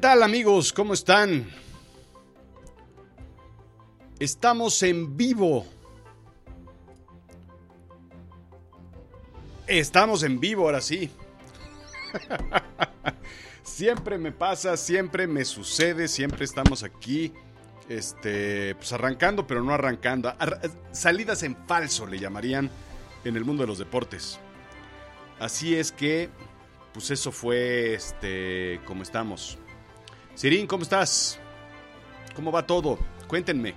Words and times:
Tal 0.00 0.22
amigos? 0.22 0.72
¿Cómo 0.72 0.94
están? 0.94 1.46
Estamos 4.18 4.82
en 4.82 5.14
vivo. 5.14 5.66
Estamos 9.66 10.22
en 10.22 10.40
vivo 10.40 10.64
ahora 10.64 10.80
sí. 10.80 11.10
siempre 13.62 14.16
me 14.16 14.32
pasa, 14.32 14.78
siempre 14.78 15.26
me 15.26 15.44
sucede, 15.44 16.08
siempre 16.08 16.46
estamos 16.46 16.82
aquí. 16.82 17.34
Este, 17.88 18.74
pues 18.76 18.92
arrancando, 18.92 19.46
pero 19.46 19.62
no 19.62 19.74
arrancando. 19.74 20.32
salidas 20.92 21.42
en 21.42 21.56
falso 21.66 22.06
le 22.06 22.18
llamarían 22.18 22.70
en 23.24 23.36
el 23.36 23.44
mundo 23.44 23.64
de 23.64 23.66
los 23.66 23.78
deportes. 23.78 24.38
Así 25.38 25.74
es 25.74 25.92
que, 25.92 26.30
pues 26.94 27.10
eso 27.10 27.32
fue, 27.32 27.94
este, 27.94 28.80
como 28.86 29.02
estamos. 29.02 29.58
Sirín, 30.34 30.66
¿cómo 30.66 30.84
estás? 30.84 31.38
¿Cómo 32.34 32.50
va 32.50 32.66
todo? 32.66 32.98
Cuéntenme. 33.26 33.74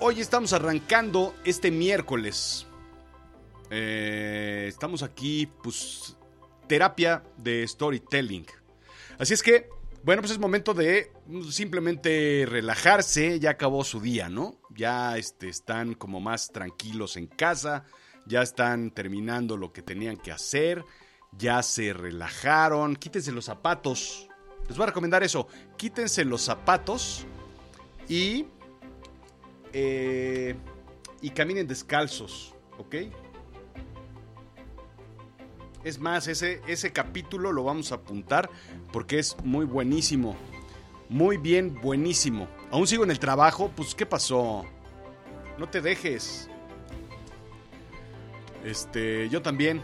Hoy 0.00 0.20
estamos 0.20 0.52
arrancando 0.52 1.34
este 1.44 1.70
miércoles. 1.70 2.66
Eh, 3.70 4.64
estamos 4.66 5.02
aquí, 5.02 5.48
pues, 5.62 6.16
terapia 6.66 7.22
de 7.36 7.66
storytelling. 7.68 8.46
Así 9.18 9.34
es 9.34 9.42
que, 9.42 9.68
bueno, 10.02 10.22
pues 10.22 10.32
es 10.32 10.38
momento 10.38 10.74
de 10.74 11.12
simplemente 11.50 12.44
relajarse. 12.48 13.38
Ya 13.38 13.50
acabó 13.50 13.84
su 13.84 14.00
día, 14.00 14.28
¿no? 14.28 14.60
Ya 14.70 15.16
este, 15.18 15.48
están 15.48 15.94
como 15.94 16.18
más 16.20 16.50
tranquilos 16.50 17.16
en 17.16 17.28
casa. 17.28 17.84
Ya 18.26 18.42
están 18.42 18.90
terminando 18.90 19.56
lo 19.56 19.72
que 19.72 19.82
tenían 19.82 20.16
que 20.16 20.32
hacer. 20.32 20.84
Ya 21.38 21.62
se 21.62 21.92
relajaron. 21.92 22.96
Quítense 22.96 23.30
los 23.30 23.44
zapatos 23.44 24.28
les 24.68 24.76
voy 24.76 24.84
a 24.84 24.86
recomendar 24.86 25.22
eso. 25.22 25.46
Quítense 25.76 26.24
los 26.24 26.42
zapatos 26.42 27.26
y. 28.08 28.46
Eh, 29.72 30.54
y 31.22 31.30
caminen 31.30 31.66
descalzos, 31.66 32.54
¿ok? 32.78 32.96
Es 35.84 35.98
más, 35.98 36.28
ese, 36.28 36.60
ese 36.66 36.92
capítulo 36.92 37.52
lo 37.52 37.64
vamos 37.64 37.92
a 37.92 37.96
apuntar 37.96 38.50
porque 38.92 39.18
es 39.18 39.36
muy 39.44 39.64
buenísimo. 39.64 40.36
Muy 41.08 41.36
bien, 41.36 41.80
buenísimo. 41.80 42.48
Aún 42.70 42.86
sigo 42.86 43.04
en 43.04 43.10
el 43.10 43.18
trabajo, 43.18 43.70
pues 43.74 43.94
¿qué 43.94 44.06
pasó? 44.06 44.64
No 45.58 45.68
te 45.68 45.80
dejes. 45.80 46.48
Este, 48.64 49.28
yo 49.28 49.42
también. 49.42 49.82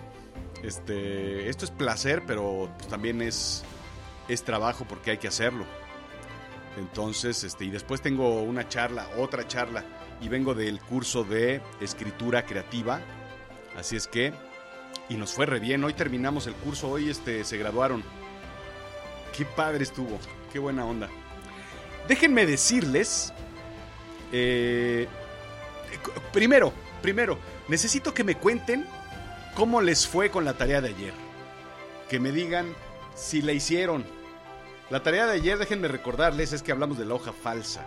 Este, 0.62 1.48
esto 1.48 1.64
es 1.64 1.70
placer, 1.70 2.24
pero 2.26 2.68
pues, 2.78 2.88
también 2.88 3.22
es 3.22 3.62
es 4.28 4.44
trabajo 4.44 4.84
porque 4.88 5.12
hay 5.12 5.18
que 5.18 5.28
hacerlo. 5.28 5.64
Entonces, 6.78 7.42
este, 7.42 7.64
y 7.64 7.70
después 7.70 8.00
tengo 8.00 8.42
una 8.42 8.68
charla, 8.68 9.08
otra 9.16 9.46
charla, 9.48 9.84
y 10.20 10.28
vengo 10.28 10.54
del 10.54 10.80
curso 10.80 11.24
de 11.24 11.60
escritura 11.80 12.44
creativa. 12.44 13.00
Así 13.76 13.96
es 13.96 14.06
que, 14.06 14.32
y 15.08 15.14
nos 15.14 15.32
fue 15.32 15.46
re 15.46 15.58
bien. 15.58 15.82
Hoy 15.82 15.94
terminamos 15.94 16.46
el 16.46 16.54
curso, 16.54 16.88
hoy 16.90 17.10
este, 17.10 17.44
se 17.44 17.56
graduaron. 17.56 18.04
Qué 19.36 19.44
padre 19.44 19.82
estuvo, 19.82 20.18
qué 20.52 20.58
buena 20.58 20.84
onda. 20.84 21.08
Déjenme 22.06 22.46
decirles, 22.46 23.32
eh, 24.32 25.06
primero, 26.32 26.72
primero, 27.02 27.38
necesito 27.68 28.14
que 28.14 28.24
me 28.24 28.36
cuenten 28.36 28.86
cómo 29.54 29.80
les 29.80 30.06
fue 30.06 30.30
con 30.30 30.44
la 30.44 30.54
tarea 30.54 30.80
de 30.80 30.90
ayer. 30.90 31.12
Que 32.08 32.20
me 32.20 32.32
digan 32.32 32.74
si 33.14 33.42
la 33.42 33.52
hicieron, 33.52 34.04
la 34.90 35.02
tarea 35.02 35.26
de 35.26 35.32
ayer, 35.32 35.58
déjenme 35.58 35.88
recordarles, 35.88 36.52
es 36.52 36.62
que 36.62 36.72
hablamos 36.72 36.98
de 36.98 37.04
la 37.04 37.14
hoja 37.14 37.32
falsa. 37.32 37.86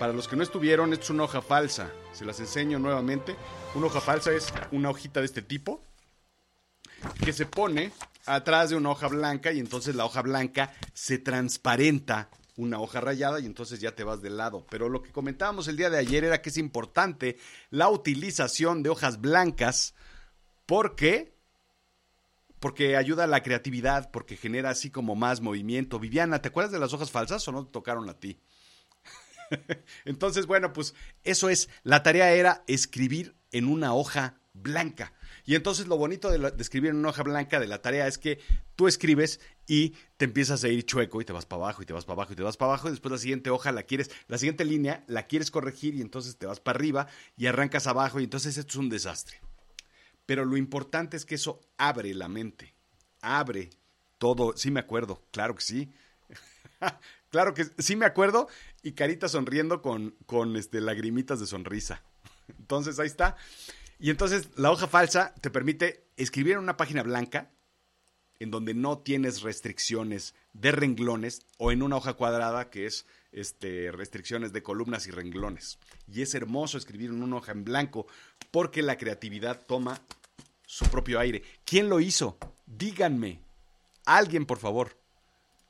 Para 0.00 0.12
los 0.12 0.26
que 0.26 0.34
no 0.34 0.42
estuvieron, 0.42 0.92
esto 0.92 1.04
es 1.04 1.10
una 1.10 1.24
hoja 1.24 1.42
falsa. 1.42 1.92
Se 2.12 2.24
las 2.24 2.40
enseño 2.40 2.78
nuevamente. 2.78 3.36
Una 3.74 3.86
hoja 3.86 4.00
falsa 4.00 4.32
es 4.32 4.52
una 4.72 4.90
hojita 4.90 5.20
de 5.20 5.26
este 5.26 5.42
tipo 5.42 5.82
que 7.24 7.32
se 7.32 7.46
pone 7.46 7.92
atrás 8.26 8.70
de 8.70 8.76
una 8.76 8.90
hoja 8.90 9.08
blanca 9.08 9.52
y 9.52 9.60
entonces 9.60 9.94
la 9.94 10.04
hoja 10.04 10.22
blanca 10.22 10.74
se 10.92 11.18
transparenta 11.18 12.30
una 12.56 12.80
hoja 12.80 13.00
rayada 13.00 13.40
y 13.40 13.46
entonces 13.46 13.80
ya 13.80 13.94
te 13.94 14.04
vas 14.04 14.20
del 14.20 14.36
lado. 14.36 14.66
Pero 14.70 14.88
lo 14.88 15.02
que 15.02 15.12
comentábamos 15.12 15.68
el 15.68 15.76
día 15.76 15.90
de 15.90 15.98
ayer 15.98 16.24
era 16.24 16.42
que 16.42 16.50
es 16.50 16.58
importante 16.58 17.38
la 17.70 17.88
utilización 17.88 18.82
de 18.82 18.90
hojas 18.90 19.20
blancas 19.20 19.94
porque 20.66 21.39
porque 22.60 22.96
ayuda 22.96 23.24
a 23.24 23.26
la 23.26 23.42
creatividad, 23.42 24.10
porque 24.10 24.36
genera 24.36 24.70
así 24.70 24.90
como 24.90 25.16
más 25.16 25.40
movimiento. 25.40 25.98
Viviana, 25.98 26.40
¿te 26.40 26.48
acuerdas 26.48 26.72
de 26.72 26.78
las 26.78 26.92
hojas 26.92 27.10
falsas 27.10 27.46
o 27.48 27.52
no 27.52 27.64
te 27.64 27.72
tocaron 27.72 28.08
a 28.08 28.18
ti? 28.20 28.38
Entonces, 30.04 30.46
bueno, 30.46 30.72
pues 30.72 30.94
eso 31.24 31.48
es, 31.48 31.68
la 31.82 32.02
tarea 32.02 32.32
era 32.32 32.62
escribir 32.66 33.34
en 33.50 33.66
una 33.66 33.94
hoja 33.94 34.36
blanca. 34.52 35.12
Y 35.46 35.54
entonces 35.54 35.86
lo 35.86 35.96
bonito 35.96 36.30
de, 36.30 36.52
escribir 36.60 36.90
en 36.90 36.96
una 36.96 37.08
hoja 37.10 37.22
blanca 37.22 37.60
de 37.60 37.66
la 37.66 37.80
tarea 37.80 38.06
es 38.06 38.18
que 38.18 38.38
tú 38.76 38.88
escribes 38.88 39.40
y 39.66 39.94
te 40.16 40.26
empiezas 40.26 40.62
a 40.64 40.68
ir 40.68 40.84
chueco 40.84 41.20
y 41.20 41.24
te 41.24 41.32
vas 41.32 41.46
para 41.46 41.64
abajo 41.64 41.82
y 41.82 41.86
te 41.86 41.92
vas 41.92 42.04
para 42.04 42.14
abajo 42.14 42.32
y 42.32 42.36
te 42.36 42.42
vas 42.42 42.56
para 42.56 42.72
abajo 42.72 42.88
y 42.88 42.90
después 42.90 43.10
la 43.10 43.18
siguiente 43.18 43.50
hoja 43.50 43.72
la 43.72 43.84
quieres, 43.84 44.10
la 44.28 44.38
siguiente 44.38 44.64
línea 44.64 45.04
la 45.06 45.26
quieres 45.26 45.50
corregir 45.50 45.94
y 45.94 46.02
entonces 46.02 46.36
te 46.36 46.46
vas 46.46 46.60
para 46.60 46.76
arriba 46.76 47.06
y 47.36 47.46
arrancas 47.46 47.86
abajo 47.86 48.20
y 48.20 48.24
entonces 48.24 48.58
esto 48.58 48.70
es 48.70 48.76
un 48.76 48.90
desastre. 48.90 49.40
Pero 50.30 50.44
lo 50.44 50.56
importante 50.56 51.16
es 51.16 51.26
que 51.26 51.34
eso 51.34 51.60
abre 51.76 52.14
la 52.14 52.28
mente, 52.28 52.72
abre 53.20 53.68
todo. 54.16 54.56
Sí 54.56 54.70
me 54.70 54.78
acuerdo, 54.78 55.24
claro 55.32 55.56
que 55.56 55.62
sí. 55.62 55.92
claro 57.30 57.52
que 57.52 57.66
sí 57.78 57.96
me 57.96 58.06
acuerdo 58.06 58.46
y 58.80 58.92
carita 58.92 59.28
sonriendo 59.28 59.82
con, 59.82 60.14
con 60.26 60.54
este, 60.54 60.80
lagrimitas 60.80 61.40
de 61.40 61.48
sonrisa. 61.48 62.04
Entonces 62.60 63.00
ahí 63.00 63.08
está. 63.08 63.34
Y 63.98 64.10
entonces 64.10 64.50
la 64.54 64.70
hoja 64.70 64.86
falsa 64.86 65.34
te 65.40 65.50
permite 65.50 66.06
escribir 66.16 66.52
en 66.52 66.60
una 66.60 66.76
página 66.76 67.02
blanca 67.02 67.50
en 68.38 68.52
donde 68.52 68.72
no 68.72 68.98
tienes 68.98 69.42
restricciones 69.42 70.36
de 70.52 70.70
renglones 70.70 71.44
o 71.58 71.72
en 71.72 71.82
una 71.82 71.96
hoja 71.96 72.14
cuadrada 72.14 72.70
que 72.70 72.86
es 72.86 73.04
este, 73.32 73.90
restricciones 73.90 74.52
de 74.52 74.62
columnas 74.62 75.08
y 75.08 75.10
renglones. 75.10 75.80
Y 76.06 76.22
es 76.22 76.36
hermoso 76.36 76.78
escribir 76.78 77.10
en 77.10 77.20
una 77.20 77.36
hoja 77.36 77.50
en 77.50 77.64
blanco 77.64 78.06
porque 78.52 78.80
la 78.80 78.96
creatividad 78.96 79.66
toma 79.66 80.00
su 80.70 80.86
propio 80.86 81.18
aire. 81.18 81.42
¿Quién 81.64 81.88
lo 81.88 81.98
hizo? 81.98 82.38
Díganme. 82.64 83.40
Alguien, 84.06 84.46
por 84.46 84.58
favor. 84.58 84.96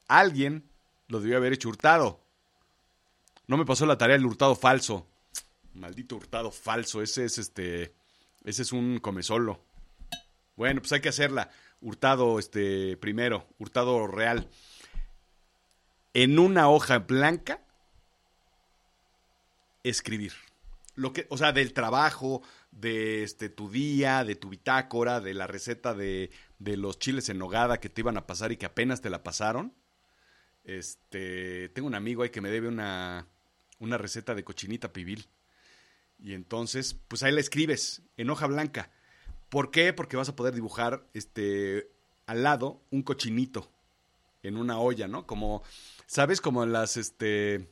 Alguien 0.09 0.69
lo 1.09 1.21
debió 1.21 1.39
haber 1.39 1.55
hecho 1.55 1.71
hurtado. 1.71 2.21
No 3.47 3.57
me 3.57 3.65
pasó 3.65 3.87
la 3.87 3.97
tarea 3.97 4.19
del 4.19 4.27
hurtado 4.27 4.55
falso. 4.55 5.07
Maldito 5.73 6.17
hurtado 6.17 6.51
falso. 6.51 7.01
Ese 7.01 7.25
es 7.25 7.39
este. 7.39 7.95
Ese 8.45 8.61
es 8.61 8.73
un 8.73 8.99
comesolo. 8.99 9.65
Bueno, 10.55 10.83
pues 10.83 10.93
hay 10.93 11.01
que 11.01 11.09
hacerla. 11.09 11.51
Hurtado, 11.81 12.39
este, 12.39 12.99
primero. 12.99 13.47
Hurtado 13.59 14.07
real. 14.07 14.51
En 16.13 16.39
una 16.39 16.69
hoja 16.69 16.99
blanca. 16.99 17.63
Escribir. 19.83 20.35
Lo 20.95 21.15
que, 21.15 21.27
o 21.31 21.39
sea, 21.39 21.53
del 21.53 21.73
trabajo, 21.73 22.43
de 22.71 23.23
este, 23.23 23.49
tu 23.49 23.71
día, 23.71 24.25
de 24.25 24.37
tu 24.37 24.49
bitácora, 24.49 25.21
de 25.21 25.35
la 25.35 25.47
receta 25.47 25.95
de, 25.95 26.31
de 26.59 26.77
los 26.77 26.99
chiles 26.99 27.29
en 27.29 27.39
nogada 27.39 27.81
que 27.81 27.89
te 27.89 28.01
iban 28.01 28.17
a 28.17 28.27
pasar 28.27 28.53
y 28.53 28.57
que 28.57 28.67
apenas 28.67 29.01
te 29.01 29.11
la 29.11 29.23
pasaron. 29.23 29.75
Este, 30.65 31.69
tengo 31.71 31.89
un 31.89 31.95
amigo 31.95 32.23
ahí 32.23 32.31
que 32.31 32.41
me 32.41 32.51
debe 32.51 32.69
una, 32.69 33.27
una 33.79 33.99
receta 33.99 34.35
de 34.35 34.45
cochinita 34.45 34.93
pibil. 34.93 35.27
Y 36.19 36.35
entonces, 36.35 36.97
pues 37.09 37.23
ahí 37.23 37.33
la 37.33 37.41
escribes 37.41 38.03
en 38.17 38.31
hoja 38.31 38.47
blanca. 38.47 38.91
¿Por 39.49 39.71
qué? 39.71 39.93
Porque 39.93 40.17
vas 40.17 40.29
a 40.29 40.37
poder 40.37 40.55
dibujar 40.55 41.05
este 41.15 41.91
al 42.27 42.45
lado 42.45 42.81
un 42.91 43.03
cochinito 43.03 43.69
en 44.43 44.57
una 44.57 44.79
olla, 44.79 45.09
¿no? 45.09 45.27
Como 45.27 45.63
sabes 46.07 46.41
como 46.41 46.65
las 46.67 46.97
este 46.97 47.69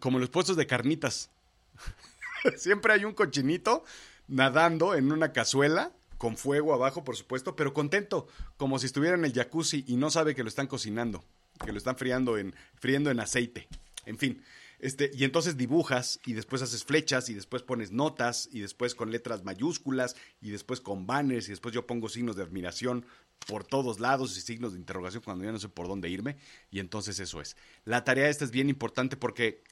como 0.00 0.18
los 0.18 0.30
puestos 0.30 0.56
de 0.56 0.66
carnitas. 0.66 1.30
Siempre 2.56 2.92
hay 2.92 3.04
un 3.04 3.14
cochinito 3.14 3.84
nadando 4.28 4.94
en 4.94 5.12
una 5.12 5.32
cazuela 5.32 5.92
con 6.18 6.36
fuego 6.36 6.72
abajo, 6.72 7.04
por 7.04 7.16
supuesto, 7.16 7.56
pero 7.56 7.74
contento, 7.74 8.26
como 8.56 8.78
si 8.78 8.86
estuviera 8.86 9.16
en 9.16 9.24
el 9.24 9.32
jacuzzi 9.32 9.84
y 9.86 9.96
no 9.96 10.10
sabe 10.10 10.34
que 10.34 10.42
lo 10.42 10.48
están 10.48 10.66
cocinando, 10.66 11.24
que 11.64 11.72
lo 11.72 11.78
están 11.78 11.96
friando 11.96 12.38
en 12.38 12.54
friendo 12.76 13.10
en 13.10 13.20
aceite. 13.20 13.68
En 14.06 14.18
fin, 14.18 14.42
este, 14.78 15.10
y 15.14 15.24
entonces 15.24 15.56
dibujas 15.56 16.20
y 16.26 16.34
después 16.34 16.62
haces 16.62 16.84
flechas 16.84 17.28
y 17.28 17.34
después 17.34 17.62
pones 17.62 17.92
notas 17.92 18.48
y 18.52 18.60
después 18.60 18.94
con 18.94 19.10
letras 19.10 19.44
mayúsculas 19.44 20.16
y 20.40 20.50
después 20.50 20.80
con 20.80 21.06
banners 21.06 21.48
y 21.48 21.50
después 21.50 21.74
yo 21.74 21.86
pongo 21.86 22.08
signos 22.08 22.36
de 22.36 22.42
admiración 22.42 23.06
por 23.46 23.64
todos 23.64 24.00
lados 24.00 24.36
y 24.36 24.40
signos 24.40 24.72
de 24.72 24.78
interrogación 24.78 25.22
cuando 25.22 25.44
ya 25.44 25.52
no 25.52 25.58
sé 25.58 25.68
por 25.68 25.88
dónde 25.88 26.10
irme 26.10 26.36
y 26.70 26.80
entonces 26.80 27.18
eso 27.20 27.40
es. 27.40 27.56
La 27.84 28.04
tarea 28.04 28.28
esta 28.28 28.44
es 28.44 28.50
bien 28.50 28.68
importante 28.68 29.16
porque 29.16 29.62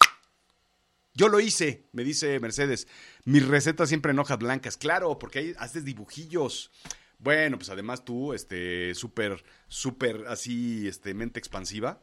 yo 1.14 1.28
lo 1.28 1.38
hice, 1.38 1.86
me 1.92 2.02
dice 2.02 2.40
Mercedes. 2.40 2.88
Mi 3.24 3.38
receta 3.38 3.86
siempre 3.86 4.10
en 4.10 4.18
hojas 4.18 4.38
blancas. 4.38 4.76
Claro, 4.76 5.18
porque 5.18 5.38
ahí 5.38 5.54
haces 5.58 5.84
dibujillos. 5.84 6.72
Bueno, 7.18 7.56
pues 7.56 7.70
además 7.70 8.04
tú, 8.04 8.34
este, 8.34 8.94
súper, 8.94 9.44
súper 9.68 10.26
así, 10.26 10.88
este, 10.88 11.14
mente 11.14 11.38
expansiva. 11.38 12.02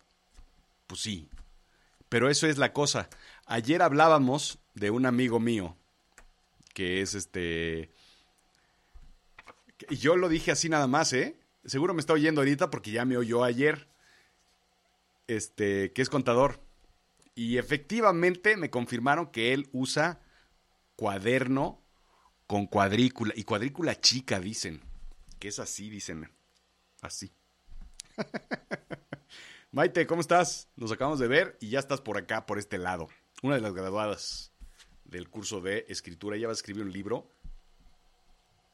Pues 0.87 1.01
sí, 1.01 1.29
pero 2.07 2.29
eso 2.29 2.47
es 2.47 2.57
la 2.57 2.73
cosa. 2.73 3.09
Ayer 3.45 3.81
hablábamos 3.81 4.59
de 4.75 4.91
un 4.91 5.05
amigo 5.05 5.39
mío, 5.39 5.75
que 6.73 7.01
es 7.01 7.13
este... 7.13 7.91
Y 9.89 9.97
yo 9.97 10.15
lo 10.15 10.29
dije 10.29 10.51
así 10.51 10.69
nada 10.69 10.87
más, 10.87 11.11
¿eh? 11.11 11.37
Seguro 11.65 11.93
me 11.93 11.99
está 11.99 12.13
oyendo 12.13 12.41
ahorita 12.41 12.69
porque 12.69 12.91
ya 12.91 13.03
me 13.03 13.17
oyó 13.17 13.43
ayer. 13.43 13.87
Este, 15.27 15.91
que 15.91 16.01
es 16.01 16.09
contador. 16.09 16.61
Y 17.35 17.57
efectivamente 17.57 18.57
me 18.57 18.69
confirmaron 18.69 19.27
que 19.27 19.53
él 19.53 19.69
usa 19.71 20.21
cuaderno 20.95 21.81
con 22.47 22.67
cuadrícula. 22.67 23.33
Y 23.35 23.43
cuadrícula 23.43 23.99
chica, 23.99 24.39
dicen. 24.39 24.81
Que 25.39 25.47
es 25.47 25.59
así, 25.59 25.89
dicen. 25.89 26.29
Así. 27.01 27.31
Maite, 29.71 30.05
¿cómo 30.05 30.21
estás? 30.21 30.69
Nos 30.75 30.91
acabamos 30.91 31.19
de 31.19 31.27
ver 31.27 31.57
y 31.61 31.69
ya 31.69 31.79
estás 31.79 32.01
por 32.01 32.17
acá, 32.17 32.45
por 32.45 32.59
este 32.59 32.77
lado. 32.77 33.07
Una 33.41 33.55
de 33.55 33.61
las 33.61 33.73
graduadas 33.73 34.51
del 35.05 35.29
curso 35.29 35.61
de 35.61 35.85
escritura. 35.87 36.35
Ella 36.35 36.47
va 36.47 36.51
a 36.51 36.55
escribir 36.55 36.83
un 36.83 36.91
libro 36.91 37.29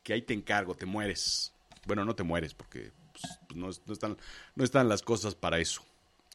que 0.04 0.14
ahí 0.14 0.22
te 0.22 0.34
encargo, 0.34 0.76
te 0.76 0.86
mueres. 0.86 1.54
Bueno, 1.86 2.06
no 2.06 2.16
te 2.16 2.24
mueres 2.24 2.54
porque 2.54 2.92
pues, 3.12 3.56
no, 3.56 3.70
están, 3.70 4.18
no 4.56 4.64
están 4.64 4.88
las 4.88 5.02
cosas 5.02 5.36
para 5.36 5.60
eso. 5.60 5.84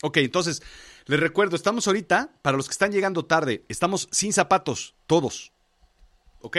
Ok, 0.05 0.17
entonces, 0.19 0.63
les 1.07 1.21
recuerdo, 1.21 1.55
estamos 1.55 1.87
ahorita, 1.87 2.33
para 2.43 2.57
los 2.57 2.67
que 2.67 2.73
están 2.73 2.91
llegando 2.91 3.25
tarde, 3.25 3.65
estamos 3.69 4.09
sin 4.11 4.33
zapatos, 4.33 4.97
todos. 5.07 5.53
¿Ok? 6.41 6.59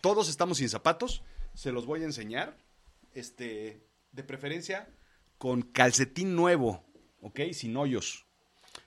Todos 0.00 0.30
estamos 0.30 0.56
sin 0.56 0.70
zapatos. 0.70 1.22
Se 1.54 1.70
los 1.70 1.84
voy 1.84 2.00
a 2.02 2.06
enseñar. 2.06 2.56
Este, 3.14 3.82
de 4.12 4.24
preferencia, 4.24 4.88
con 5.36 5.60
calcetín 5.62 6.34
nuevo. 6.34 6.82
¿ok? 7.20 7.40
Sin 7.52 7.76
hoyos. 7.76 8.24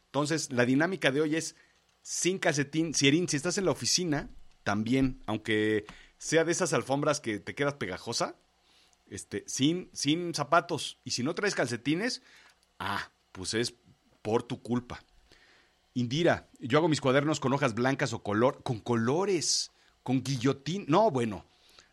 Entonces, 0.05 0.51
la 0.51 0.65
dinámica 0.65 1.11
de 1.11 1.21
hoy 1.21 1.35
es 1.35 1.55
sin 2.01 2.39
calcetín. 2.39 2.93
Si, 2.93 3.11
si 3.27 3.37
estás 3.37 3.59
en 3.59 3.65
la 3.65 3.71
oficina, 3.71 4.31
también, 4.63 5.21
aunque 5.27 5.85
sea 6.17 6.43
de 6.43 6.51
esas 6.51 6.73
alfombras 6.73 7.19
que 7.19 7.39
te 7.39 7.53
quedas 7.53 7.75
pegajosa, 7.75 8.35
este, 9.09 9.43
sin, 9.47 9.89
sin 9.93 10.33
zapatos. 10.33 10.99
Y 11.03 11.11
si 11.11 11.21
no 11.21 11.35
traes 11.35 11.55
calcetines, 11.55 12.23
ah, 12.79 13.11
pues 13.31 13.53
es 13.53 13.73
por 14.21 14.43
tu 14.43 14.61
culpa. 14.61 15.03
Indira, 15.93 16.49
yo 16.59 16.77
hago 16.77 16.87
mis 16.87 17.01
cuadernos 17.01 17.39
con 17.39 17.53
hojas 17.53 17.73
blancas 17.73 18.13
o 18.13 18.23
color, 18.23 18.63
con 18.63 18.79
colores, 18.79 19.71
con 20.03 20.23
guillotín. 20.23 20.85
No, 20.87 21.11
bueno, 21.11 21.45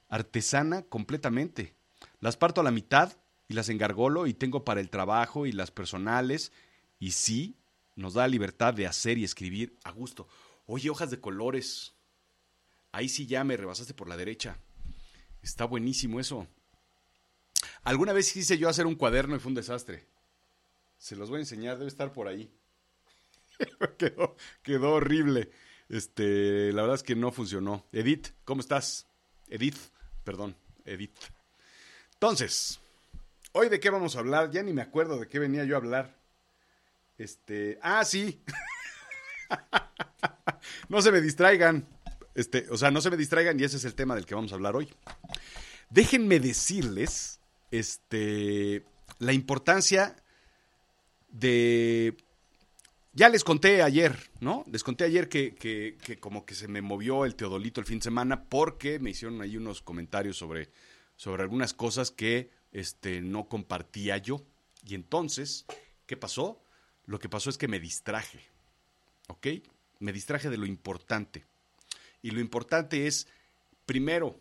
artesana 0.09 0.83
completamente. 0.83 1.75
Las 2.21 2.37
parto 2.37 2.61
a 2.61 2.65
la 2.65 2.71
mitad 2.71 3.17
y 3.49 3.55
las 3.55 3.69
engargolo 3.69 4.27
y 4.27 4.35
tengo 4.35 4.65
para 4.65 4.81
el 4.81 4.91
trabajo 4.91 5.47
y 5.47 5.53
las 5.53 5.71
personales. 5.71 6.53
Y 7.01 7.13
sí, 7.13 7.57
nos 7.97 8.15
da 8.15 8.23
la 8.23 8.29
libertad 8.29 8.75
de 8.75 8.87
hacer 8.87 9.19
y 9.19 9.25
escribir 9.25 9.77
a 9.85 9.91
gusto. 9.91 10.29
Oye, 10.67 10.91
hojas 10.91 11.11
de 11.11 11.21
colores. 11.21 11.95
Ahí 12.93 13.09
sí 13.09 13.27
ya 13.27 13.43
me 13.45 13.57
rebasaste 13.57 13.95
por 13.95 14.09
la 14.09 14.17
derecha. 14.17 14.59
Está 15.43 15.65
buenísimo 15.65 16.21
eso. 16.21 16.47
Alguna 17.83 18.13
vez 18.13 18.33
quise 18.33 18.59
yo 18.59 18.69
hacer 18.69 18.87
un 18.87 18.95
cuaderno 18.95 19.35
y 19.35 19.39
fue 19.41 19.51
un 19.51 19.55
desastre. 19.55 20.07
Se 20.99 21.17
los 21.17 21.31
voy 21.31 21.39
a 21.39 21.41
enseñar, 21.41 21.79
debe 21.79 21.89
estar 21.89 22.13
por 22.13 22.29
ahí. 22.29 22.53
quedó, 23.99 24.37
quedó 24.63 24.93
horrible. 24.93 25.51
Este, 25.89 26.73
la 26.73 26.83
verdad 26.83 26.97
es 26.97 27.03
que 27.03 27.17
no 27.17 27.33
funcionó. 27.33 27.87
Edith, 27.93 28.29
¿cómo 28.45 28.61
estás? 28.61 29.07
Edith, 29.49 29.79
perdón, 30.25 30.57
Edith. 30.85 31.17
Entonces, 32.15 32.81
Hoy 33.53 33.69
de 33.69 33.81
qué 33.81 33.91
vamos 33.91 34.15
a 34.15 34.21
hablar, 34.21 34.51
ya 34.51 34.63
ni 34.63 34.73
me 34.73 34.83
acuerdo 34.83 35.19
de 35.19 35.27
qué 35.27 35.39
venía 35.39 35.65
yo 35.65 35.75
a 35.75 35.79
hablar. 35.79 36.15
Este, 37.17 37.79
ah, 37.83 38.05
sí. 38.05 38.43
no 40.89 41.01
se 41.01 41.11
me 41.11 41.21
distraigan. 41.21 41.87
Este, 42.35 42.67
o 42.71 42.77
sea, 42.77 42.91
no 42.91 43.01
se 43.01 43.11
me 43.11 43.17
distraigan 43.17 43.59
y 43.59 43.65
ese 43.65 43.79
es 43.79 43.85
el 43.85 43.95
tema 43.95 44.15
del 44.15 44.27
que 44.27 44.35
vamos 44.35 44.53
a 44.53 44.57
hablar 44.57 44.77
hoy. 44.77 44.95
Déjenme 45.91 46.39
decirles 46.39 47.41
este 47.71 48.85
la 49.19 49.33
importancia 49.33 50.15
de 51.29 52.17
ya 53.19 53.29
les 53.29 53.43
conté 53.43 53.83
ayer, 53.83 54.17
¿no? 54.39 54.65
Les 54.71 54.85
conté 54.85 55.03
ayer 55.03 55.29
que, 55.29 55.57
que, 55.57 56.21
como 56.21 56.47
que 56.47 56.55
se 56.55 56.69
me 56.69 56.83
movió 56.83 57.25
el 57.25 57.35
teodolito 57.35 57.81
el 57.81 57.87
fin 57.87 57.99
de 57.99 58.05
semana 58.05 58.45
porque 58.45 59.01
me 59.01 59.11
hicieron 59.11 59.41
ahí 59.43 59.57
unos 59.57 59.83
comentarios 59.83 60.37
sobre, 60.37 60.71
sobre 61.17 61.43
algunas 61.43 61.75
cosas 61.75 62.13
que 62.13 62.51
este, 62.71 63.21
no 63.21 63.49
compartía 63.49 64.19
yo. 64.19 64.45
Y 64.87 64.95
entonces, 64.95 65.67
¿qué 66.07 66.17
pasó? 66.17 66.63
Lo 67.07 67.19
que 67.19 67.29
pasó 67.29 67.51
es 67.51 67.59
que 67.59 67.67
me 67.67 67.81
distraje. 67.81 68.39
¿Ok? 69.27 69.49
Me 69.99 70.13
distraje 70.13 70.49
de 70.49 70.57
lo 70.57 70.67
importante. 70.67 71.45
Y 72.23 72.31
lo 72.31 72.39
importante 72.39 73.09
es, 73.09 73.27
primero, 73.85 74.39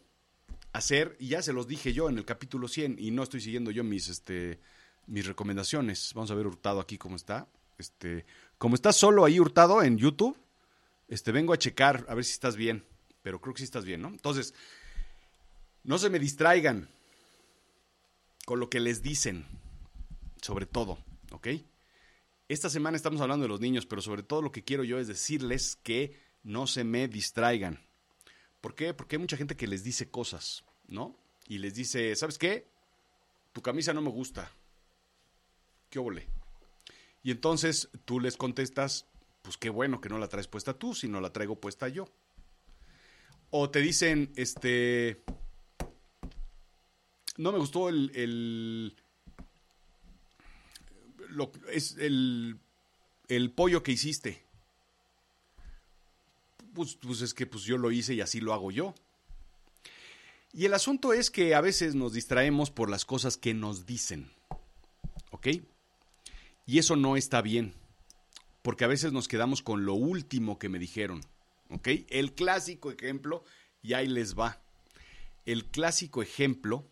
hacer, 0.72 1.16
y 1.20 1.30
ya 1.30 1.42
se 1.42 1.52
los 1.52 1.68
dije 1.68 1.94
yo 1.94 2.10
en 2.10 2.20
el 2.20 2.26
capítulo 2.26 2.68
100, 2.68 2.98
y 3.00 3.10
no 3.10 3.24
estoy 3.24 3.42
siguiendo 3.42 3.72
yo 3.72 3.84
mis, 3.84 4.08
este, 4.08 4.60
mis 5.08 5.26
recomendaciones. 5.26 6.14
Vamos 6.14 6.32
a 6.32 6.36
ver 6.36 6.48
Hurtado 6.48 6.80
aquí 6.80 6.98
cómo 6.98 7.16
está. 7.16 7.48
Este, 7.78 8.26
como 8.58 8.76
estás 8.76 8.96
solo 8.96 9.26
ahí 9.26 9.40
Hurtado 9.40 9.82
en 9.84 9.98
YouTube, 9.98 10.38
este, 11.08 11.32
vengo 11.32 11.54
a 11.54 11.58
checar 11.58 12.06
a 12.08 12.16
ver 12.16 12.26
si 12.26 12.34
estás 12.34 12.56
bien. 12.56 12.86
Pero 13.24 13.42
creo 13.42 13.54
que 13.54 13.60
sí 13.60 13.66
estás 13.66 13.86
bien, 13.86 14.02
¿no? 14.02 14.10
Entonces, 14.10 14.54
no 15.84 15.98
se 15.98 16.10
me 16.10 16.20
distraigan 16.20 16.90
con 18.46 18.60
lo 18.60 18.70
que 18.70 18.80
les 18.80 19.02
dicen, 19.02 19.46
sobre 20.42 20.66
todo, 20.66 21.00
¿ok? 21.32 21.48
Esta 22.48 22.70
semana 22.70 22.96
estamos 22.96 23.20
hablando 23.20 23.44
de 23.44 23.50
los 23.50 23.60
niños, 23.60 23.86
pero 23.86 24.02
sobre 24.02 24.24
todo 24.24 24.42
lo 24.42 24.52
que 24.52 24.64
quiero 24.64 24.86
yo 24.86 25.00
es 25.00 25.08
decirles 25.08 25.76
que 25.84 26.18
no 26.44 26.66
se 26.66 26.86
me 26.86 27.10
distraigan. 27.10 27.82
¿Por 28.62 28.74
qué? 28.74 28.94
Porque 28.94 29.18
hay 29.18 29.22
mucha 29.22 29.36
gente 29.36 29.58
que 29.58 29.68
les 29.68 29.84
dice 29.84 30.10
cosas, 30.10 30.64
¿no? 30.88 31.18
Y 31.48 31.58
les 31.58 31.76
dice, 31.76 32.16
¿sabes 32.16 32.38
qué? 32.38 32.68
Tu 33.52 33.62
camisa 33.62 33.94
no 33.94 34.02
me 34.02 34.10
gusta. 34.10 34.52
¿Qué 35.90 36.00
ole? 36.00 36.28
Y 37.24 37.32
entonces 37.32 37.90
tú 38.06 38.20
les 38.20 38.38
contestas, 38.38 39.06
pues 39.42 39.58
qué 39.58 39.70
bueno 39.70 40.02
que 40.02 40.10
no 40.10 40.18
la 40.18 40.28
traes 40.28 40.48
puesta 40.48 40.74
tú, 40.74 40.94
si 40.94 41.08
no 41.08 41.22
la 41.22 41.32
traigo 41.34 41.56
puesta 41.56 41.88
yo. 41.88 42.08
O 43.50 43.70
te 43.70 43.80
dicen, 43.80 44.32
este, 44.36 45.22
no 47.38 47.52
me 47.52 47.58
gustó 47.58 47.90
el, 47.90 48.12
el 48.16 48.96
lo, 51.30 51.52
es 51.72 51.96
el, 51.98 52.60
el 53.28 53.52
pollo 53.52 53.84
que 53.84 53.92
hiciste. 53.94 54.44
pues, 56.78 56.96
pues 56.96 57.22
es 57.22 57.34
que 57.34 57.48
pues 57.48 57.64
yo 57.64 57.78
lo 57.78 57.92
hice 57.92 58.14
y 58.14 58.22
así 58.22 58.40
lo 58.40 58.54
hago 58.54 58.70
yo. 58.72 58.94
Y 60.54 60.66
el 60.66 60.74
asunto 60.74 61.12
es 61.12 61.32
que 61.32 61.56
a 61.56 61.62
veces 61.62 61.96
nos 61.96 62.14
distraemos 62.14 62.70
por 62.70 62.90
las 62.90 63.04
cosas 63.04 63.36
que 63.36 63.54
nos 63.54 63.86
dicen. 63.86 64.32
¿Ok? 65.32 65.48
Y 66.68 66.78
eso 66.78 66.96
no 66.96 67.18
está 67.18 67.42
bien. 67.42 67.74
Porque 68.62 68.84
a 68.84 68.88
veces 68.88 69.14
nos 69.14 69.28
quedamos 69.28 69.64
con 69.64 69.86
lo 69.86 69.96
último 69.96 70.60
que 70.60 70.70
me 70.70 70.78
dijeron. 70.78 71.22
¿Ok? 71.70 71.88
El 72.10 72.34
clásico 72.34 72.92
ejemplo, 72.92 73.44
y 73.82 73.94
ahí 73.94 74.08
les 74.08 74.38
va. 74.38 74.62
El 75.46 75.66
clásico 75.66 76.22
ejemplo, 76.22 76.86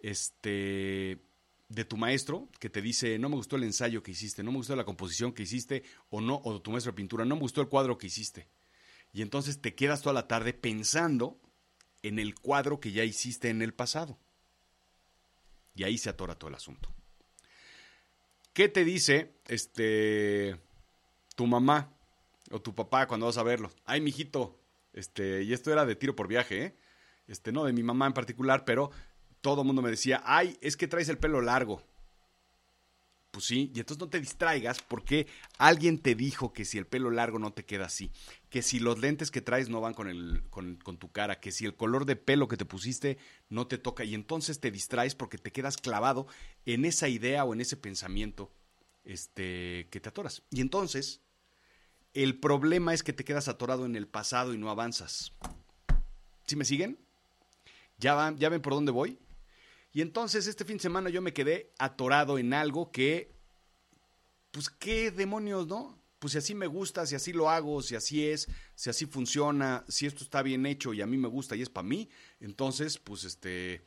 este, 0.00 1.22
de 1.68 1.84
tu 1.84 1.98
maestro 1.98 2.48
que 2.58 2.70
te 2.70 2.80
dice, 2.80 3.18
no 3.18 3.28
me 3.28 3.36
gustó 3.36 3.56
el 3.56 3.64
ensayo 3.64 4.02
que 4.02 4.12
hiciste, 4.12 4.42
no 4.42 4.50
me 4.50 4.58
gustó 4.58 4.74
la 4.74 4.84
composición 4.84 5.32
que 5.32 5.42
hiciste, 5.42 5.84
o 6.08 6.22
no, 6.22 6.40
o 6.42 6.60
tu 6.62 6.70
maestro 6.70 6.92
de 6.92 6.96
pintura, 6.96 7.26
no 7.26 7.36
me 7.36 7.42
gustó 7.42 7.60
el 7.60 7.68
cuadro 7.68 7.98
que 7.98 8.06
hiciste. 8.06 8.48
Y 9.12 9.20
entonces 9.20 9.60
te 9.60 9.74
quedas 9.74 10.00
toda 10.00 10.14
la 10.14 10.26
tarde 10.26 10.54
pensando 10.54 11.38
en 12.02 12.18
el 12.18 12.34
cuadro 12.34 12.80
que 12.80 12.92
ya 12.92 13.04
hiciste 13.04 13.50
en 13.50 13.60
el 13.60 13.74
pasado. 13.74 14.18
Y 15.74 15.84
ahí 15.84 15.98
se 15.98 16.08
atora 16.08 16.36
todo 16.36 16.48
el 16.48 16.56
asunto. 16.56 16.94
¿Qué 18.54 18.68
te 18.68 18.84
dice 18.84 19.34
este 19.48 20.56
tu 21.34 21.44
mamá 21.48 21.92
o 22.52 22.62
tu 22.62 22.72
papá 22.72 23.08
cuando 23.08 23.26
vas 23.26 23.36
a 23.36 23.42
verlo? 23.42 23.72
Ay, 23.84 24.00
mijito, 24.00 24.56
este, 24.92 25.42
y 25.42 25.52
esto 25.52 25.72
era 25.72 25.84
de 25.84 25.96
tiro 25.96 26.14
por 26.14 26.28
viaje, 26.28 26.64
¿eh? 26.64 26.76
Este, 27.26 27.50
no 27.50 27.64
de 27.64 27.72
mi 27.72 27.82
mamá 27.82 28.06
en 28.06 28.12
particular, 28.12 28.64
pero 28.64 28.92
todo 29.40 29.62
el 29.62 29.66
mundo 29.66 29.82
me 29.82 29.90
decía, 29.90 30.22
ay, 30.24 30.56
es 30.60 30.76
que 30.76 30.86
traes 30.86 31.08
el 31.08 31.18
pelo 31.18 31.40
largo. 31.40 31.82
Pues 33.34 33.46
sí, 33.46 33.72
y 33.74 33.80
entonces 33.80 34.00
no 34.00 34.08
te 34.08 34.20
distraigas 34.20 34.80
porque 34.80 35.26
alguien 35.58 35.98
te 35.98 36.14
dijo 36.14 36.52
que 36.52 36.64
si 36.64 36.78
el 36.78 36.86
pelo 36.86 37.10
largo 37.10 37.40
no 37.40 37.52
te 37.52 37.64
queda 37.64 37.86
así, 37.86 38.12
que 38.48 38.62
si 38.62 38.78
los 38.78 39.00
lentes 39.00 39.32
que 39.32 39.40
traes 39.40 39.68
no 39.68 39.80
van 39.80 39.92
con, 39.92 40.06
el, 40.08 40.44
con, 40.50 40.78
tu 40.78 41.10
cara, 41.10 41.40
que 41.40 41.50
si 41.50 41.64
el 41.64 41.74
color 41.74 42.06
de 42.06 42.14
pelo 42.14 42.46
que 42.46 42.56
te 42.56 42.64
pusiste 42.64 43.18
no 43.48 43.66
te 43.66 43.76
toca 43.76 44.04
y 44.04 44.14
entonces 44.14 44.60
te 44.60 44.70
distraes 44.70 45.16
porque 45.16 45.36
te 45.36 45.50
quedas 45.50 45.78
clavado 45.78 46.28
en 46.64 46.84
esa 46.84 47.08
idea 47.08 47.44
o 47.44 47.54
en 47.54 47.60
ese 47.60 47.76
pensamiento 47.76 48.52
este, 49.04 49.88
que 49.90 49.98
te 49.98 50.10
atoras. 50.10 50.42
Y 50.50 50.60
entonces, 50.60 51.20
el 52.12 52.38
problema 52.38 52.94
es 52.94 53.02
que 53.02 53.12
te 53.12 53.24
quedas 53.24 53.48
atorado 53.48 53.84
en 53.84 53.96
el 53.96 54.06
pasado 54.06 54.54
y 54.54 54.58
no 54.58 54.70
avanzas. 54.70 55.32
¿Sí 56.46 56.54
me 56.54 56.64
siguen? 56.64 57.00
¿Ya, 57.98 58.14
van, 58.14 58.38
¿Ya 58.38 58.48
ven 58.48 58.62
por 58.62 58.74
dónde 58.74 58.92
voy? 58.92 59.18
Y 59.94 60.02
entonces 60.02 60.48
este 60.48 60.64
fin 60.64 60.76
de 60.76 60.82
semana 60.82 61.08
yo 61.08 61.22
me 61.22 61.32
quedé 61.32 61.72
atorado 61.78 62.36
en 62.36 62.52
algo 62.52 62.90
que, 62.90 63.32
pues 64.50 64.68
qué 64.68 65.12
demonios, 65.12 65.68
¿no? 65.68 65.96
Pues 66.18 66.32
si 66.32 66.38
así 66.38 66.54
me 66.54 66.66
gusta, 66.66 67.06
si 67.06 67.14
así 67.14 67.32
lo 67.32 67.48
hago, 67.48 67.80
si 67.80 67.94
así 67.94 68.26
es, 68.26 68.48
si 68.74 68.90
así 68.90 69.06
funciona, 69.06 69.84
si 69.88 70.06
esto 70.06 70.24
está 70.24 70.42
bien 70.42 70.66
hecho 70.66 70.92
y 70.94 71.00
a 71.00 71.06
mí 71.06 71.16
me 71.16 71.28
gusta 71.28 71.54
y 71.54 71.62
es 71.62 71.70
para 71.70 71.86
mí, 71.86 72.08
entonces 72.40 72.98
pues 72.98 73.22
este, 73.22 73.84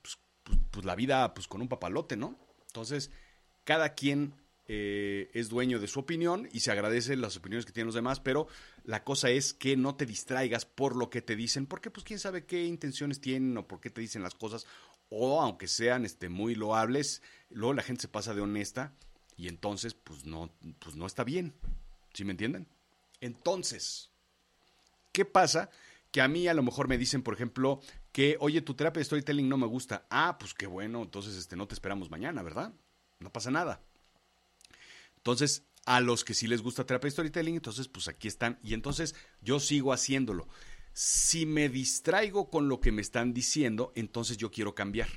pues, 0.00 0.18
pues, 0.42 0.58
pues, 0.70 0.86
la 0.86 0.94
vida 0.94 1.34
pues 1.34 1.46
con 1.46 1.60
un 1.60 1.68
papalote, 1.68 2.16
¿no? 2.16 2.38
Entonces 2.68 3.10
cada 3.64 3.94
quien 3.94 4.34
eh, 4.68 5.28
es 5.34 5.50
dueño 5.50 5.80
de 5.80 5.86
su 5.86 6.00
opinión 6.00 6.48
y 6.50 6.60
se 6.60 6.70
agradece 6.70 7.14
las 7.16 7.36
opiniones 7.36 7.66
que 7.66 7.72
tienen 7.72 7.88
los 7.88 7.94
demás, 7.94 8.20
pero 8.20 8.46
la 8.84 9.04
cosa 9.04 9.28
es 9.28 9.52
que 9.52 9.76
no 9.76 9.96
te 9.96 10.06
distraigas 10.06 10.64
por 10.64 10.96
lo 10.96 11.10
que 11.10 11.20
te 11.20 11.36
dicen, 11.36 11.66
porque 11.66 11.90
pues 11.90 12.04
quién 12.04 12.18
sabe 12.18 12.46
qué 12.46 12.64
intenciones 12.64 13.20
tienen 13.20 13.56
o 13.58 13.66
por 13.66 13.80
qué 13.80 13.90
te 13.90 14.00
dicen 14.00 14.22
las 14.22 14.34
cosas 14.34 14.66
o 15.14 15.42
aunque 15.42 15.68
sean 15.68 16.06
este, 16.06 16.30
muy 16.30 16.54
loables, 16.54 17.20
luego 17.50 17.74
la 17.74 17.82
gente 17.82 18.00
se 18.00 18.08
pasa 18.08 18.32
de 18.34 18.40
honesta 18.40 18.94
y 19.36 19.48
entonces 19.48 19.92
pues 19.92 20.24
no, 20.24 20.50
pues 20.78 20.96
no 20.96 21.06
está 21.06 21.22
bien. 21.22 21.52
¿Sí 22.14 22.24
me 22.24 22.30
entienden? 22.30 22.66
Entonces, 23.20 24.10
¿qué 25.12 25.26
pasa? 25.26 25.68
Que 26.10 26.22
a 26.22 26.28
mí 26.28 26.48
a 26.48 26.54
lo 26.54 26.62
mejor 26.62 26.88
me 26.88 26.96
dicen, 26.96 27.22
por 27.22 27.34
ejemplo, 27.34 27.80
que, 28.10 28.38
oye, 28.40 28.62
tu 28.62 28.74
terapia 28.74 29.00
de 29.00 29.04
storytelling 29.04 29.48
no 29.48 29.58
me 29.58 29.66
gusta. 29.66 30.06
Ah, 30.08 30.36
pues 30.38 30.54
qué 30.54 30.66
bueno, 30.66 31.02
entonces 31.02 31.36
este, 31.36 31.56
no 31.56 31.68
te 31.68 31.74
esperamos 31.74 32.10
mañana, 32.10 32.42
¿verdad? 32.42 32.72
No 33.20 33.30
pasa 33.30 33.50
nada. 33.50 33.82
Entonces, 35.18 35.64
a 35.84 36.00
los 36.00 36.24
que 36.24 36.34
sí 36.34 36.46
les 36.46 36.62
gusta 36.62 36.86
terapia 36.86 37.08
de 37.08 37.12
storytelling, 37.12 37.56
entonces 37.56 37.86
pues 37.86 38.08
aquí 38.08 38.28
están. 38.28 38.58
Y 38.62 38.72
entonces 38.72 39.14
yo 39.42 39.60
sigo 39.60 39.92
haciéndolo. 39.92 40.48
Si 40.92 41.46
me 41.46 41.68
distraigo 41.68 42.50
con 42.50 42.68
lo 42.68 42.80
que 42.80 42.92
me 42.92 43.02
están 43.02 43.32
diciendo, 43.32 43.92
entonces 43.94 44.36
yo 44.36 44.50
quiero 44.50 44.74
cambiar. 44.74 45.08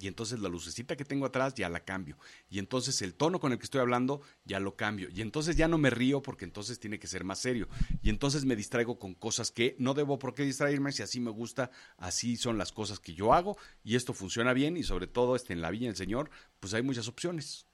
Y 0.00 0.06
entonces 0.06 0.38
la 0.38 0.48
lucecita 0.48 0.96
que 0.96 1.04
tengo 1.04 1.26
atrás 1.26 1.54
ya 1.54 1.68
la 1.68 1.84
cambio. 1.84 2.16
Y 2.48 2.60
entonces 2.60 3.02
el 3.02 3.14
tono 3.14 3.40
con 3.40 3.50
el 3.50 3.58
que 3.58 3.64
estoy 3.64 3.80
hablando 3.80 4.20
ya 4.44 4.60
lo 4.60 4.76
cambio. 4.76 5.08
Y 5.12 5.22
entonces 5.22 5.56
ya 5.56 5.66
no 5.66 5.76
me 5.76 5.90
río 5.90 6.22
porque 6.22 6.44
entonces 6.44 6.78
tiene 6.78 7.00
que 7.00 7.08
ser 7.08 7.24
más 7.24 7.40
serio. 7.40 7.68
Y 8.00 8.08
entonces 8.08 8.44
me 8.44 8.54
distraigo 8.54 9.00
con 9.00 9.14
cosas 9.14 9.50
que 9.50 9.74
no 9.80 9.94
debo 9.94 10.20
por 10.20 10.34
qué 10.34 10.44
distraerme. 10.44 10.92
Si 10.92 11.02
así 11.02 11.18
me 11.18 11.32
gusta, 11.32 11.72
así 11.96 12.36
son 12.36 12.58
las 12.58 12.70
cosas 12.70 13.00
que 13.00 13.14
yo 13.14 13.34
hago. 13.34 13.58
Y 13.82 13.96
esto 13.96 14.14
funciona 14.14 14.52
bien. 14.52 14.76
Y 14.76 14.84
sobre 14.84 15.08
todo 15.08 15.34
este, 15.34 15.52
en 15.52 15.62
la 15.62 15.72
Villa 15.72 15.88
del 15.88 15.96
Señor, 15.96 16.30
pues 16.60 16.74
hay 16.74 16.82
muchas 16.82 17.08
opciones. 17.08 17.66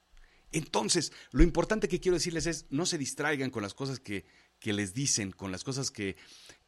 Entonces, 0.51 1.13
lo 1.31 1.43
importante 1.43 1.89
que 1.89 2.01
quiero 2.01 2.17
decirles 2.17 2.47
es, 2.47 2.67
no 2.71 2.87
se 2.87 2.97
distraigan 2.97 3.51
con 3.51 3.63
las 3.63 3.75
cosas 3.75 4.01
que, 4.01 4.25
que 4.61 4.73
les 4.73 4.95
dicen, 4.95 5.33
con 5.33 5.53
las 5.53 5.63
cosas 5.63 5.91
que, 5.91 6.17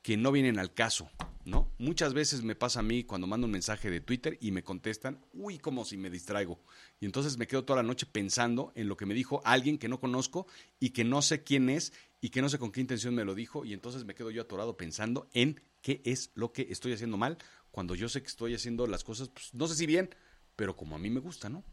que 0.07 0.17
no 0.17 0.31
vienen 0.31 0.61
al 0.61 0.73
caso, 0.73 1.11
¿no? 1.45 1.69
Muchas 1.79 2.15
veces 2.15 2.45
me 2.45 2.55
pasa 2.55 2.79
a 2.79 2.85
mí 2.85 3.03
cuando 3.03 3.27
mando 3.27 3.47
un 3.47 3.51
mensaje 3.51 3.91
de 3.91 3.99
Twitter 3.99 4.39
y 4.41 4.53
me 4.53 4.63
contestan, 4.63 5.21
uy, 5.33 5.59
como 5.59 5.85
si 5.85 5.97
me 5.97 6.11
distraigo. 6.11 6.61
Y 7.01 7.07
entonces 7.07 7.39
me 7.39 7.49
quedo 7.49 7.65
toda 7.65 7.83
la 7.83 7.89
noche 7.89 8.07
pensando 8.07 8.71
en 8.77 8.87
lo 8.87 8.97
que 8.97 9.05
me 9.05 9.15
dijo 9.15 9.43
alguien 9.45 9.79
que 9.79 9.89
no 9.89 9.99
conozco 9.99 10.47
y 10.79 10.91
que 10.91 11.03
no 11.03 11.23
sé 11.23 11.43
quién 11.43 11.69
es 11.69 11.93
y 12.21 12.31
que 12.31 12.41
no 12.41 12.49
sé 12.49 12.61
con 12.61 12.71
qué 12.71 12.81
intención 12.81 13.17
me 13.17 13.25
lo 13.25 13.35
dijo 13.35 13.65
y 13.65 13.73
entonces 13.73 14.05
me 14.05 14.15
quedo 14.15 14.31
yo 14.31 14.43
atorado 14.43 14.77
pensando 14.77 15.29
en 15.33 15.61
qué 15.83 16.03
es 16.05 16.31
lo 16.37 16.53
que 16.53 16.69
estoy 16.71 16.93
haciendo 16.93 17.17
mal 17.17 17.37
cuando 17.73 17.97
yo 17.97 18.09
sé 18.09 18.23
que 18.23 18.29
estoy 18.29 18.55
haciendo 18.55 18.87
las 18.87 19.03
cosas, 19.03 19.29
pues, 19.31 19.53
no 19.55 19.67
sé 19.67 19.75
si 19.75 19.87
bien, 19.87 20.15
pero 20.55 20.77
como 20.77 20.95
a 20.95 21.01
mí 21.01 21.11
me 21.11 21.19
gusta, 21.19 21.49
¿no? 21.49 21.65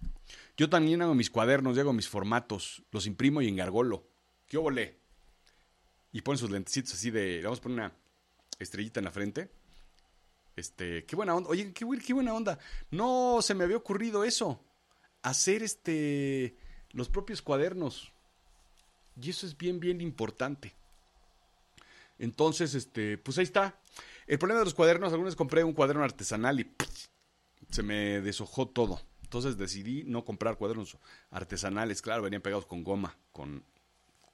Yo 0.58 0.72
también 0.72 1.04
hago 1.04 1.14
mis 1.14 1.30
cuadernos, 1.30 1.78
hago 1.78 1.94
mis 1.94 2.10
formatos, 2.10 2.82
los 2.90 3.06
imprimo 3.06 3.44
y 3.44 3.48
engargolo. 3.48 4.08
¿Qué 4.48 4.58
volé? 4.58 4.98
Y 6.12 6.22
ponen 6.22 6.40
sus 6.40 6.50
lentecitos 6.50 6.96
así 6.96 7.12
de, 7.12 7.40
vamos 7.44 7.60
a 7.60 7.62
poner 7.62 7.78
una 7.78 8.03
estrellita 8.64 9.00
en 9.00 9.06
la 9.06 9.12
frente. 9.12 9.50
Este, 10.56 11.06
qué 11.06 11.16
buena 11.16 11.36
onda. 11.36 11.50
Oye, 11.50 11.74
qué, 11.74 11.86
buena 11.86 12.34
onda. 12.34 12.60
No 12.92 13.40
se 13.42 13.56
me 13.56 13.64
había 13.64 13.78
ocurrido 13.78 14.24
eso. 14.24 14.64
Hacer 15.22 15.64
este 15.64 16.56
los 16.92 17.10
propios 17.10 17.42
cuadernos. 17.42 18.12
Y 19.22 19.30
eso 19.30 19.46
es 19.46 19.58
bien, 19.58 19.80
bien 19.80 20.02
importante. 20.02 20.76
Entonces, 22.20 22.76
este, 22.76 23.18
pues 23.18 23.38
ahí 23.38 23.44
está. 23.44 23.80
El 24.28 24.40
problema 24.40 24.60
de 24.60 24.66
los 24.66 24.74
cuadernos, 24.74 25.12
algunos 25.12 25.36
compré 25.36 25.64
un 25.64 25.74
cuaderno 25.74 26.04
artesanal 26.04 26.60
y 26.60 26.72
se 27.70 27.84
me 27.84 28.22
deshojó 28.22 28.68
todo. 28.68 29.02
Entonces 29.24 29.58
decidí 29.58 30.04
no 30.04 30.24
comprar 30.24 30.58
cuadernos 30.58 30.98
artesanales. 31.32 32.02
Claro, 32.02 32.24
venían 32.24 32.42
pegados 32.42 32.66
con 32.66 32.84
goma, 32.84 33.18
con, 33.32 33.64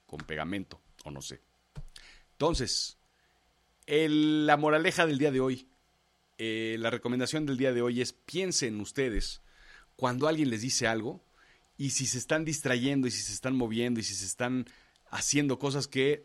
con 0.05 0.19
pegamento, 0.19 0.81
o 1.05 1.11
no 1.11 1.21
sé. 1.21 1.41
Entonces, 2.33 2.98
la 3.89 4.57
moraleja 4.57 5.07
del 5.07 5.17
día 5.17 5.31
de 5.31 5.39
hoy, 5.39 5.67
eh, 6.37 6.77
la 6.79 6.89
recomendación 6.89 7.45
del 7.45 7.57
día 7.57 7.73
de 7.73 7.81
hoy 7.81 8.01
es 8.01 8.13
piensen 8.13 8.79
ustedes 8.79 9.41
cuando 9.95 10.27
alguien 10.27 10.49
les 10.49 10.61
dice 10.61 10.87
algo 10.87 11.23
y 11.77 11.89
si 11.89 12.05
se 12.05 12.17
están 12.17 12.45
distrayendo 12.45 13.07
y 13.07 13.11
si 13.11 13.21
se 13.21 13.33
están 13.33 13.55
moviendo 13.55 13.99
y 13.99 14.03
si 14.03 14.13
se 14.13 14.25
están 14.25 14.65
haciendo 15.09 15.57
cosas 15.57 15.87
que 15.87 16.23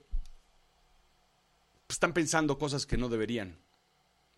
están 1.89 2.13
pensando 2.13 2.59
cosas 2.59 2.87
que 2.87 2.97
no 2.97 3.09
deberían, 3.09 3.59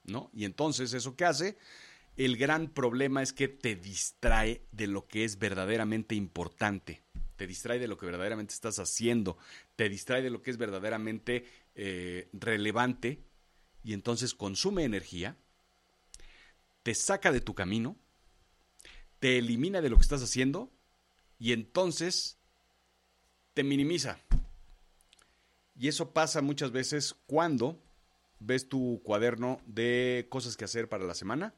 ¿no? 0.04 0.30
Y 0.32 0.44
entonces 0.44 0.92
eso 0.92 1.16
que 1.16 1.24
hace, 1.24 1.58
el 2.16 2.36
gran 2.36 2.68
problema 2.68 3.22
es 3.22 3.32
que 3.32 3.48
te 3.48 3.74
distrae 3.74 4.62
de 4.72 4.86
lo 4.86 5.06
que 5.06 5.24
es 5.24 5.38
verdaderamente 5.38 6.14
importante, 6.14 7.02
te 7.36 7.46
distrae 7.46 7.78
de 7.78 7.88
lo 7.88 7.96
que 7.96 8.06
verdaderamente 8.06 8.54
estás 8.54 8.78
haciendo, 8.78 9.38
te 9.76 9.88
distrae 9.88 10.22
de 10.22 10.30
lo 10.30 10.42
que 10.42 10.50
es 10.50 10.56
verdaderamente 10.56 11.44
eh, 11.74 12.28
relevante 12.32 13.22
y 13.84 13.92
entonces 13.92 14.34
consume 14.34 14.84
energía, 14.84 15.36
te 16.82 16.94
saca 16.94 17.32
de 17.32 17.40
tu 17.40 17.54
camino, 17.54 17.96
te 19.18 19.38
elimina 19.38 19.80
de 19.80 19.90
lo 19.90 19.96
que 19.96 20.02
estás 20.02 20.22
haciendo 20.22 20.72
y 21.38 21.52
entonces 21.52 22.38
te 23.54 23.62
minimiza. 23.64 24.18
Y 25.78 25.88
eso 25.88 26.12
pasa 26.12 26.42
muchas 26.42 26.72
veces 26.72 27.14
cuando 27.26 27.82
ves 28.38 28.68
tu 28.68 29.00
cuaderno 29.04 29.60
de 29.66 30.26
cosas 30.30 30.56
que 30.56 30.64
hacer 30.64 30.88
para 30.88 31.04
la 31.04 31.14
semana 31.14 31.54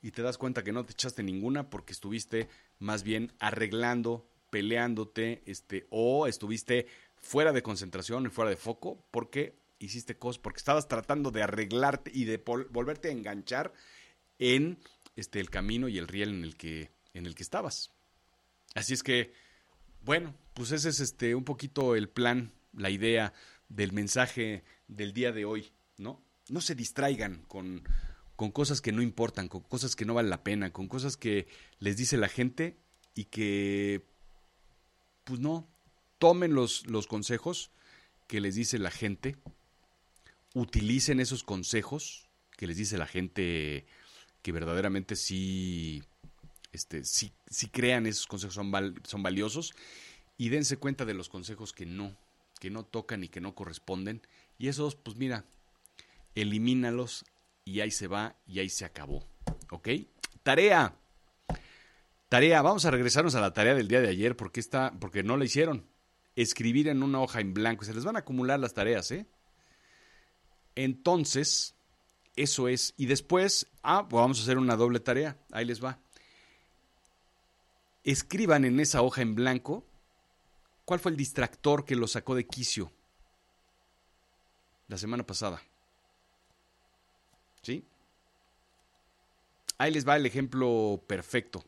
y 0.00 0.10
te 0.10 0.22
das 0.22 0.38
cuenta 0.38 0.64
que 0.64 0.72
no 0.72 0.84
te 0.84 0.92
echaste 0.92 1.22
ninguna 1.22 1.70
porque 1.70 1.92
estuviste 1.92 2.48
más 2.78 3.02
bien 3.02 3.32
arreglando, 3.38 4.28
peleándote, 4.52 5.42
este, 5.46 5.86
o 5.88 6.26
estuviste 6.26 6.86
fuera 7.16 7.52
de 7.52 7.62
concentración 7.62 8.26
y 8.26 8.28
fuera 8.28 8.50
de 8.50 8.56
foco 8.56 9.02
porque 9.10 9.56
hiciste 9.78 10.18
cosas, 10.18 10.38
porque 10.38 10.58
estabas 10.58 10.88
tratando 10.88 11.30
de 11.30 11.42
arreglarte 11.42 12.12
y 12.14 12.26
de 12.26 12.36
volverte 12.36 13.08
a 13.08 13.12
enganchar 13.12 13.72
en 14.38 14.78
este, 15.16 15.40
el 15.40 15.48
camino 15.48 15.88
y 15.88 15.96
el 15.96 16.06
riel 16.06 16.28
en 16.28 16.44
el 16.44 16.56
que, 16.58 16.90
en 17.14 17.24
el 17.24 17.34
que 17.34 17.42
estabas. 17.42 17.92
Así 18.74 18.92
es 18.92 19.02
que, 19.02 19.32
bueno, 20.02 20.34
pues 20.52 20.70
ese 20.70 20.90
es 20.90 21.00
este, 21.00 21.34
un 21.34 21.44
poquito 21.44 21.96
el 21.96 22.10
plan, 22.10 22.52
la 22.74 22.90
idea 22.90 23.32
del 23.70 23.92
mensaje 23.92 24.64
del 24.86 25.14
día 25.14 25.32
de 25.32 25.46
hoy, 25.46 25.72
¿no? 25.96 26.22
No 26.50 26.60
se 26.60 26.74
distraigan 26.74 27.42
con, 27.48 27.88
con 28.36 28.50
cosas 28.50 28.82
que 28.82 28.92
no 28.92 29.00
importan, 29.00 29.48
con 29.48 29.62
cosas 29.62 29.96
que 29.96 30.04
no 30.04 30.12
valen 30.12 30.28
la 30.28 30.44
pena, 30.44 30.74
con 30.74 30.88
cosas 30.88 31.16
que 31.16 31.48
les 31.78 31.96
dice 31.96 32.18
la 32.18 32.28
gente 32.28 32.76
y 33.14 33.24
que, 33.24 34.11
pues 35.24 35.40
no, 35.40 35.68
tomen 36.18 36.54
los, 36.54 36.86
los 36.86 37.06
consejos 37.06 37.70
que 38.26 38.40
les 38.40 38.54
dice 38.54 38.78
la 38.78 38.90
gente, 38.90 39.36
utilicen 40.54 41.20
esos 41.20 41.44
consejos 41.44 42.28
que 42.56 42.66
les 42.66 42.76
dice 42.76 42.98
la 42.98 43.06
gente 43.06 43.86
que 44.42 44.52
verdaderamente 44.52 45.16
sí, 45.16 46.02
este, 46.72 47.04
sí, 47.04 47.32
sí 47.48 47.68
crean 47.68 48.06
esos 48.06 48.26
consejos 48.26 48.54
son, 48.54 48.72
son 49.04 49.22
valiosos 49.22 49.72
y 50.38 50.48
dense 50.48 50.76
cuenta 50.76 51.04
de 51.04 51.14
los 51.14 51.28
consejos 51.28 51.72
que 51.72 51.86
no, 51.86 52.16
que 52.60 52.70
no 52.70 52.84
tocan 52.84 53.24
y 53.24 53.28
que 53.28 53.40
no 53.40 53.54
corresponden. 53.54 54.22
Y 54.58 54.68
esos, 54.68 54.94
pues 54.96 55.16
mira, 55.16 55.44
elimínalos 56.34 57.24
y 57.64 57.80
ahí 57.80 57.90
se 57.90 58.06
va 58.06 58.36
y 58.46 58.58
ahí 58.58 58.68
se 58.68 58.84
acabó. 58.84 59.26
¿Ok? 59.70 59.88
Tarea. 60.42 60.96
Tarea, 62.32 62.62
vamos 62.62 62.86
a 62.86 62.90
regresarnos 62.90 63.34
a 63.34 63.42
la 63.42 63.52
tarea 63.52 63.74
del 63.74 63.88
día 63.88 64.00
de 64.00 64.08
ayer 64.08 64.34
porque 64.38 64.58
está, 64.58 64.94
porque 64.98 65.22
no 65.22 65.36
la 65.36 65.44
hicieron. 65.44 65.86
Escribir 66.34 66.88
en 66.88 67.02
una 67.02 67.20
hoja 67.20 67.40
en 67.40 67.52
blanco. 67.52 67.84
Se 67.84 67.92
les 67.92 68.06
van 68.06 68.16
a 68.16 68.20
acumular 68.20 68.58
las 68.58 68.72
tareas, 68.72 69.10
¿eh? 69.10 69.26
Entonces, 70.74 71.74
eso 72.34 72.68
es. 72.68 72.94
Y 72.96 73.04
después, 73.04 73.66
ah, 73.82 74.08
pues 74.08 74.18
vamos 74.18 74.38
a 74.38 74.44
hacer 74.44 74.56
una 74.56 74.76
doble 74.76 74.98
tarea. 74.98 75.36
Ahí 75.50 75.66
les 75.66 75.84
va. 75.84 75.98
Escriban 78.02 78.64
en 78.64 78.80
esa 78.80 79.02
hoja 79.02 79.20
en 79.20 79.34
blanco 79.34 79.84
cuál 80.86 81.00
fue 81.00 81.10
el 81.10 81.18
distractor 81.18 81.84
que 81.84 81.96
lo 81.96 82.08
sacó 82.08 82.34
de 82.34 82.46
quicio 82.46 82.90
la 84.88 84.96
semana 84.96 85.26
pasada. 85.26 85.60
¿Sí? 87.60 87.84
Ahí 89.76 89.92
les 89.92 90.08
va 90.08 90.16
el 90.16 90.24
ejemplo 90.24 91.04
perfecto. 91.06 91.62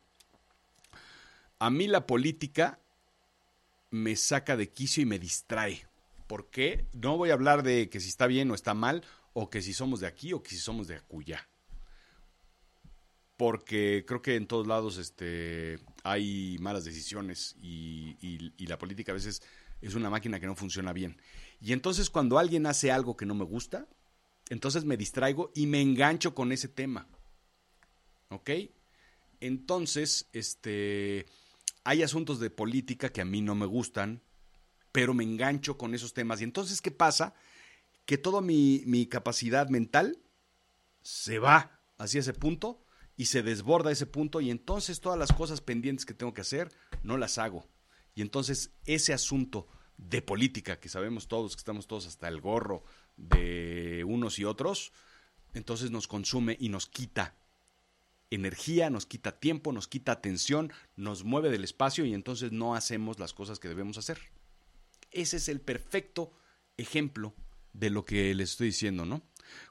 A 1.64 1.70
mí 1.70 1.86
la 1.86 2.06
política 2.06 2.78
me 3.90 4.16
saca 4.16 4.54
de 4.54 4.68
quicio 4.68 5.02
y 5.02 5.06
me 5.06 5.18
distrae. 5.18 5.86
¿Por 6.26 6.50
qué? 6.50 6.84
No 6.92 7.16
voy 7.16 7.30
a 7.30 7.32
hablar 7.32 7.62
de 7.62 7.88
que 7.88 8.00
si 8.00 8.10
está 8.10 8.26
bien 8.26 8.50
o 8.50 8.54
está 8.54 8.74
mal, 8.74 9.02
o 9.32 9.48
que 9.48 9.62
si 9.62 9.72
somos 9.72 10.00
de 10.00 10.06
aquí 10.06 10.34
o 10.34 10.42
que 10.42 10.50
si 10.50 10.58
somos 10.58 10.88
de 10.88 10.96
acuya. 10.96 11.48
Porque 13.38 14.04
creo 14.06 14.20
que 14.20 14.36
en 14.36 14.46
todos 14.46 14.66
lados 14.66 14.98
este, 14.98 15.78
hay 16.02 16.58
malas 16.60 16.84
decisiones 16.84 17.56
y, 17.62 18.18
y 18.20 18.66
la 18.66 18.76
política 18.76 19.12
a 19.12 19.14
veces 19.14 19.40
es 19.80 19.94
una 19.94 20.10
máquina 20.10 20.38
que 20.38 20.46
no 20.46 20.56
funciona 20.56 20.92
bien. 20.92 21.16
Y 21.62 21.72
entonces 21.72 22.10
cuando 22.10 22.38
alguien 22.38 22.66
hace 22.66 22.92
algo 22.92 23.16
que 23.16 23.24
no 23.24 23.34
me 23.34 23.46
gusta, 23.46 23.88
entonces 24.50 24.84
me 24.84 24.98
distraigo 24.98 25.50
y 25.54 25.66
me 25.66 25.80
engancho 25.80 26.34
con 26.34 26.52
ese 26.52 26.68
tema. 26.68 27.08
¿Ok? 28.28 28.50
Entonces, 29.40 30.28
este, 30.34 31.26
hay 31.84 32.02
asuntos 32.02 32.40
de 32.40 32.50
política 32.50 33.10
que 33.10 33.20
a 33.20 33.26
mí 33.26 33.42
no 33.42 33.54
me 33.54 33.66
gustan, 33.66 34.22
pero 34.90 35.12
me 35.12 35.22
engancho 35.22 35.76
con 35.76 35.94
esos 35.94 36.14
temas. 36.14 36.40
Y 36.40 36.44
entonces, 36.44 36.80
¿qué 36.80 36.90
pasa? 36.90 37.34
Que 38.06 38.18
toda 38.18 38.40
mi, 38.40 39.06
capacidad 39.06 39.68
mental 39.68 40.18
se 41.02 41.38
va 41.38 41.78
hacia 41.98 42.20
ese 42.20 42.32
punto 42.32 42.84
y 43.16 43.26
se 43.26 43.42
desborda 43.42 43.92
ese 43.92 44.06
punto 44.06 44.40
y 44.40 44.50
entonces 44.50 45.00
todas 45.00 45.18
las 45.18 45.32
cosas 45.32 45.60
pendientes 45.60 46.06
que 46.06 46.14
tengo 46.14 46.32
que 46.32 46.40
hacer 46.40 46.72
no 47.02 47.18
las 47.18 47.38
hago. 47.38 47.68
Y 48.14 48.22
entonces 48.22 48.70
ese 48.86 49.12
asunto 49.12 49.68
de 49.98 50.22
política, 50.22 50.80
que 50.80 50.88
sabemos 50.88 51.28
todos, 51.28 51.54
que 51.54 51.60
estamos 51.60 51.86
todos 51.86 52.06
hasta 52.06 52.28
el 52.28 52.40
gorro 52.40 52.84
de 53.16 54.04
unos 54.08 54.38
y 54.38 54.44
otros, 54.44 54.92
entonces 55.52 55.90
nos 55.90 56.08
consume 56.08 56.56
y 56.58 56.70
nos 56.70 56.86
quita 56.86 57.36
energía, 58.34 58.90
nos 58.90 59.06
quita 59.06 59.38
tiempo, 59.38 59.72
nos 59.72 59.88
quita 59.88 60.12
atención, 60.12 60.72
nos 60.96 61.24
mueve 61.24 61.50
del 61.50 61.64
espacio 61.64 62.04
y 62.04 62.14
entonces 62.14 62.52
no 62.52 62.74
hacemos 62.74 63.18
las 63.18 63.32
cosas 63.32 63.58
que 63.58 63.68
debemos 63.68 63.98
hacer. 63.98 64.18
Ese 65.10 65.36
es 65.36 65.48
el 65.48 65.60
perfecto 65.60 66.32
ejemplo 66.76 67.34
de 67.72 67.90
lo 67.90 68.04
que 68.04 68.34
les 68.34 68.50
estoy 68.50 68.68
diciendo, 68.68 69.04
¿no? 69.04 69.22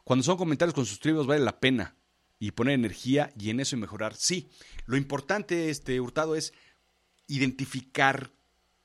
Cuando 0.03 0.23
son 0.23 0.37
comentarios 0.37 0.73
constructivos 0.73 1.27
vale 1.27 1.43
la 1.43 1.59
pena 1.59 1.95
y 2.39 2.51
poner 2.51 2.75
energía 2.75 3.33
y 3.39 3.49
en 3.49 3.59
eso 3.59 3.77
mejorar. 3.77 4.15
Sí, 4.15 4.49
lo 4.85 4.97
importante, 4.97 5.69
este 5.69 5.99
Hurtado, 5.99 6.35
es 6.35 6.53
identificar 7.27 8.31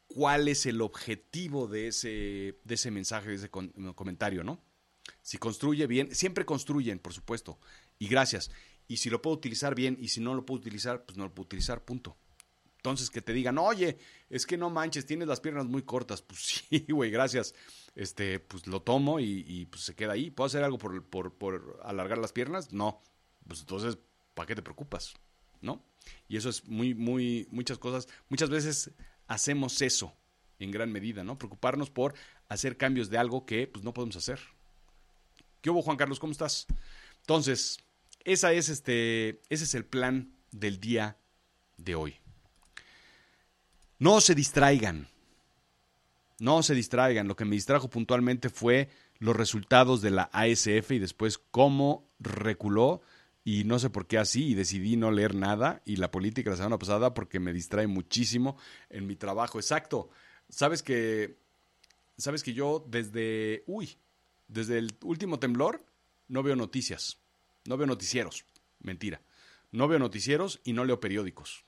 cuál 0.07 0.49
es 0.49 0.67
el 0.67 0.81
objetivo 0.81 1.67
de 1.67 1.89
ese, 1.89 2.59
de 2.65 2.75
ese 2.75 2.91
mensaje, 2.91 3.31
de 3.31 3.35
ese 3.35 3.51
comentario, 3.51 4.45
¿no? 4.45 4.63
Si 5.23 5.39
construye 5.39 5.87
bien, 5.87 6.15
siempre 6.15 6.45
construyen, 6.45 6.99
por 6.99 7.13
supuesto, 7.13 7.59
y 7.99 8.09
gracias. 8.09 8.51
Y 8.89 8.97
si 8.97 9.11
lo 9.11 9.23
puedo 9.23 9.37
utilizar 9.37 9.75
bien, 9.75 9.97
y 10.01 10.09
si 10.09 10.21
no 10.21 10.35
lo 10.35 10.45
puedo 10.45 10.61
utilizar, 10.61 11.05
pues 11.05 11.17
no 11.17 11.25
lo 11.25 11.35
puedo 11.35 11.45
utilizar, 11.45 11.85
punto. 11.85 12.17
Entonces 12.77 13.11
que 13.11 13.21
te 13.21 13.33
digan, 13.33 13.59
oye, 13.59 13.99
es 14.31 14.47
que 14.47 14.57
no 14.57 14.71
manches, 14.71 15.05
tienes 15.05 15.29
las 15.29 15.41
piernas 15.41 15.67
muy 15.67 15.83
cortas. 15.83 16.23
Pues 16.23 16.41
sí, 16.71 16.87
güey, 16.89 17.11
gracias. 17.11 17.55
Este, 17.95 18.41
pues 18.41 18.67
lo 18.67 18.81
tomo 18.81 19.21
y, 19.21 19.67
pues 19.71 19.83
se 19.83 19.95
queda 19.95 20.13
ahí. 20.13 20.31
¿Puedo 20.31 20.47
hacer 20.47 20.65
algo 20.65 20.79
por, 20.79 21.05
por, 21.05 21.35
por 21.35 21.81
alargar 21.85 22.19
las 22.19 22.33
piernas? 22.33 22.73
No. 22.73 23.03
Pues 23.47 23.61
entonces, 23.61 23.99
¿para 24.35 24.47
qué 24.47 24.55
te 24.55 24.63
preocupas? 24.63 25.15
¿No? 25.61 25.83
Y 26.29 26.37
eso 26.37 26.49
es 26.49 26.67
muy, 26.67 26.95
muy, 26.95 27.49
muchas 27.51 27.79
cosas. 27.79 28.09
Muchas 28.29 28.49
veces 28.49 28.93
hacemos 29.27 29.83
eso 29.83 30.15
en 30.59 30.71
gran 30.71 30.93
medida, 30.93 31.25
¿no? 31.25 31.37
Preocuparnos 31.37 31.91
por 31.91 32.15
hacer 32.49 32.77
cambios 32.77 33.11
de 33.11 33.19
algo 33.19 33.45
que 33.45 33.67
pues 33.67 33.85
no 33.85 33.93
podemos 33.93 34.17
hacer. 34.17 34.41
¿Qué 35.61 35.71
hubo, 35.71 35.83
Juan 35.83 35.97
Carlos? 35.97 36.21
¿Cómo 36.21 36.33
estás? 36.33 36.67
Entonces, 37.21 37.79
esa 38.33 38.53
es 38.53 38.69
este, 38.69 39.41
ese 39.49 39.65
es 39.65 39.75
el 39.75 39.85
plan 39.85 40.33
del 40.51 40.81
día 40.81 41.17
de 41.79 41.95
hoy. 41.95 42.17
No 43.99 44.21
se 44.21 44.35
distraigan. 44.35 45.09
No 46.39 46.63
se 46.63 46.75
distraigan. 46.75 47.27
Lo 47.27 47.37
que 47.37 47.45
me 47.45 47.57
distrajo 47.57 47.89
puntualmente 47.89 48.51
fue 48.51 48.91
los 49.19 49.35
resultados 49.35 50.03
de 50.03 50.11
la 50.11 50.31
ASF 50.33 50.93
y 50.93 50.99
después 50.99 51.39
cómo 51.39 52.09
reculó 52.21 53.01
y 53.45 53.65
no 53.65 53.79
sé 53.79 53.89
por 53.89 54.07
qué 54.07 54.19
así 54.19 54.49
y 54.49 54.55
decidí 54.55 54.97
no 54.97 55.11
leer 55.11 55.35
nada 55.35 55.81
y 55.87 55.97
la 55.97 56.11
política 56.11 56.51
la 56.51 56.57
semana 56.57 56.79
pasada 56.79 57.15
porque 57.15 57.41
me 57.41 57.53
distrae 57.53 57.87
muchísimo 57.87 58.59
en 58.91 59.07
mi 59.07 59.17
trabajo. 59.17 59.59
Exacto. 59.59 60.11
Sabes 60.51 60.83
que 60.83 61.39
sabes 62.19 62.43
que 62.43 62.53
yo 62.53 62.85
desde 62.87 63.65
uy, 63.67 63.97
desde 64.49 64.79
el 64.79 64.95
último 65.03 65.39
temblor 65.39 65.83
no 66.29 66.43
veo 66.43 66.57
noticias, 66.57 67.19
no 67.69 67.77
veo 67.77 67.87
noticieros. 67.87 68.47
Mentira. 68.81 69.21
No 69.73 69.89
veo 69.89 69.99
noticieros 69.99 70.59
y 70.65 70.73
no 70.73 70.87
leo 70.87 71.01
periódicos. 71.01 71.65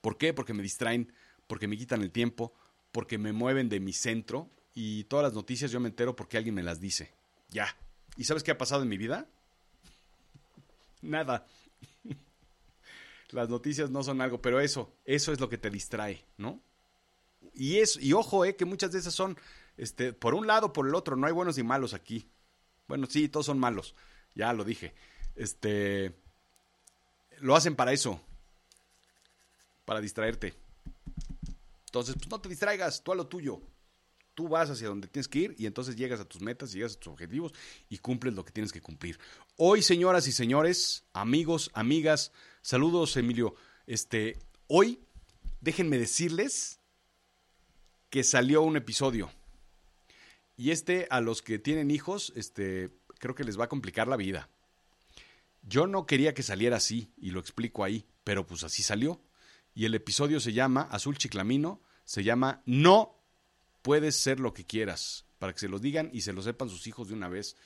¿Por 0.00 0.18
qué? 0.18 0.34
Porque 0.34 0.52
me 0.52 0.64
distraen, 0.64 1.12
porque 1.46 1.68
me 1.68 1.78
quitan 1.78 2.02
el 2.02 2.10
tiempo, 2.10 2.52
porque 2.90 3.18
me 3.18 3.32
mueven 3.32 3.68
de 3.68 3.78
mi 3.78 3.92
centro 3.92 4.50
y 4.74 5.04
todas 5.04 5.22
las 5.22 5.34
noticias 5.34 5.70
yo 5.70 5.78
me 5.78 5.88
entero 5.88 6.16
porque 6.16 6.38
alguien 6.38 6.56
me 6.56 6.64
las 6.64 6.80
dice. 6.80 7.12
Ya. 7.50 7.76
¿Y 8.16 8.24
sabes 8.24 8.42
qué 8.42 8.50
ha 8.50 8.58
pasado 8.58 8.82
en 8.82 8.88
mi 8.88 8.98
vida? 8.98 9.28
Nada. 11.02 11.46
Las 13.30 13.48
noticias 13.48 13.90
no 13.90 14.02
son 14.02 14.20
algo, 14.20 14.42
pero 14.42 14.58
eso, 14.58 14.92
eso 15.04 15.32
es 15.32 15.38
lo 15.38 15.48
que 15.48 15.58
te 15.58 15.70
distrae, 15.70 16.24
¿no? 16.36 16.60
Y 17.54 17.76
es, 17.76 17.96
y 18.02 18.12
ojo, 18.12 18.44
eh, 18.44 18.56
que 18.56 18.64
muchas 18.64 18.90
de 18.90 18.98
esas 18.98 19.14
son, 19.14 19.38
este, 19.76 20.12
por 20.12 20.34
un 20.34 20.46
lado, 20.46 20.72
por 20.72 20.88
el 20.88 20.94
otro, 20.94 21.14
no 21.14 21.26
hay 21.26 21.32
buenos 21.32 21.58
y 21.58 21.62
malos 21.62 21.94
aquí. 21.94 22.26
Bueno, 22.88 23.06
sí, 23.08 23.28
todos 23.28 23.46
son 23.46 23.58
malos, 23.58 23.94
ya 24.34 24.52
lo 24.52 24.64
dije. 24.64 24.94
Este, 25.36 26.14
lo 27.38 27.54
hacen 27.54 27.76
para 27.76 27.92
eso, 27.92 28.20
para 29.84 30.00
distraerte. 30.00 30.54
Entonces, 31.86 32.14
pues 32.16 32.28
no 32.28 32.40
te 32.40 32.48
distraigas, 32.48 33.02
tú 33.02 33.12
a 33.12 33.16
lo 33.16 33.26
tuyo 33.26 33.60
tú 34.38 34.46
vas 34.46 34.70
hacia 34.70 34.86
donde 34.86 35.08
tienes 35.08 35.26
que 35.26 35.40
ir 35.40 35.56
y 35.58 35.66
entonces 35.66 35.96
llegas 35.96 36.20
a 36.20 36.24
tus 36.24 36.40
metas, 36.40 36.70
llegas 36.70 36.94
a 36.94 37.00
tus 37.00 37.12
objetivos 37.12 37.52
y 37.88 37.98
cumples 37.98 38.34
lo 38.34 38.44
que 38.44 38.52
tienes 38.52 38.70
que 38.70 38.80
cumplir. 38.80 39.18
Hoy, 39.56 39.82
señoras 39.82 40.28
y 40.28 40.32
señores, 40.32 41.02
amigos, 41.12 41.72
amigas, 41.74 42.30
saludos, 42.62 43.16
Emilio. 43.16 43.56
Este, 43.88 44.38
hoy, 44.68 45.00
déjenme 45.60 45.98
decirles 45.98 46.78
que 48.10 48.22
salió 48.22 48.62
un 48.62 48.76
episodio. 48.76 49.28
Y 50.56 50.70
este, 50.70 51.08
a 51.10 51.20
los 51.20 51.42
que 51.42 51.58
tienen 51.58 51.90
hijos, 51.90 52.32
este, 52.36 52.90
creo 53.18 53.34
que 53.34 53.44
les 53.44 53.58
va 53.58 53.64
a 53.64 53.68
complicar 53.68 54.08
la 54.08 54.16
vida. 54.16 54.48
Yo 55.62 55.86
no 55.86 56.06
quería 56.06 56.34
que 56.34 56.42
saliera 56.42 56.76
así, 56.76 57.12
y 57.16 57.30
lo 57.30 57.40
explico 57.40 57.84
ahí, 57.84 58.06
pero 58.24 58.46
pues 58.46 58.64
así 58.64 58.82
salió. 58.82 59.20
Y 59.74 59.84
el 59.84 59.94
episodio 59.94 60.40
se 60.40 60.52
llama 60.52 60.88
Azul 60.90 61.18
Chiclamino, 61.18 61.82
se 62.04 62.24
llama 62.24 62.62
No 62.64 63.18
puedes 63.82 64.16
ser 64.16 64.40
lo 64.40 64.54
que 64.54 64.64
quieras, 64.64 65.26
para 65.38 65.52
que 65.52 65.60
se 65.60 65.68
lo 65.68 65.78
digan 65.78 66.10
y 66.12 66.22
se 66.22 66.32
lo 66.32 66.42
sepan 66.42 66.68
sus 66.68 66.86
hijos 66.86 67.08
de 67.08 67.14
una 67.14 67.28
vez. 67.28 67.56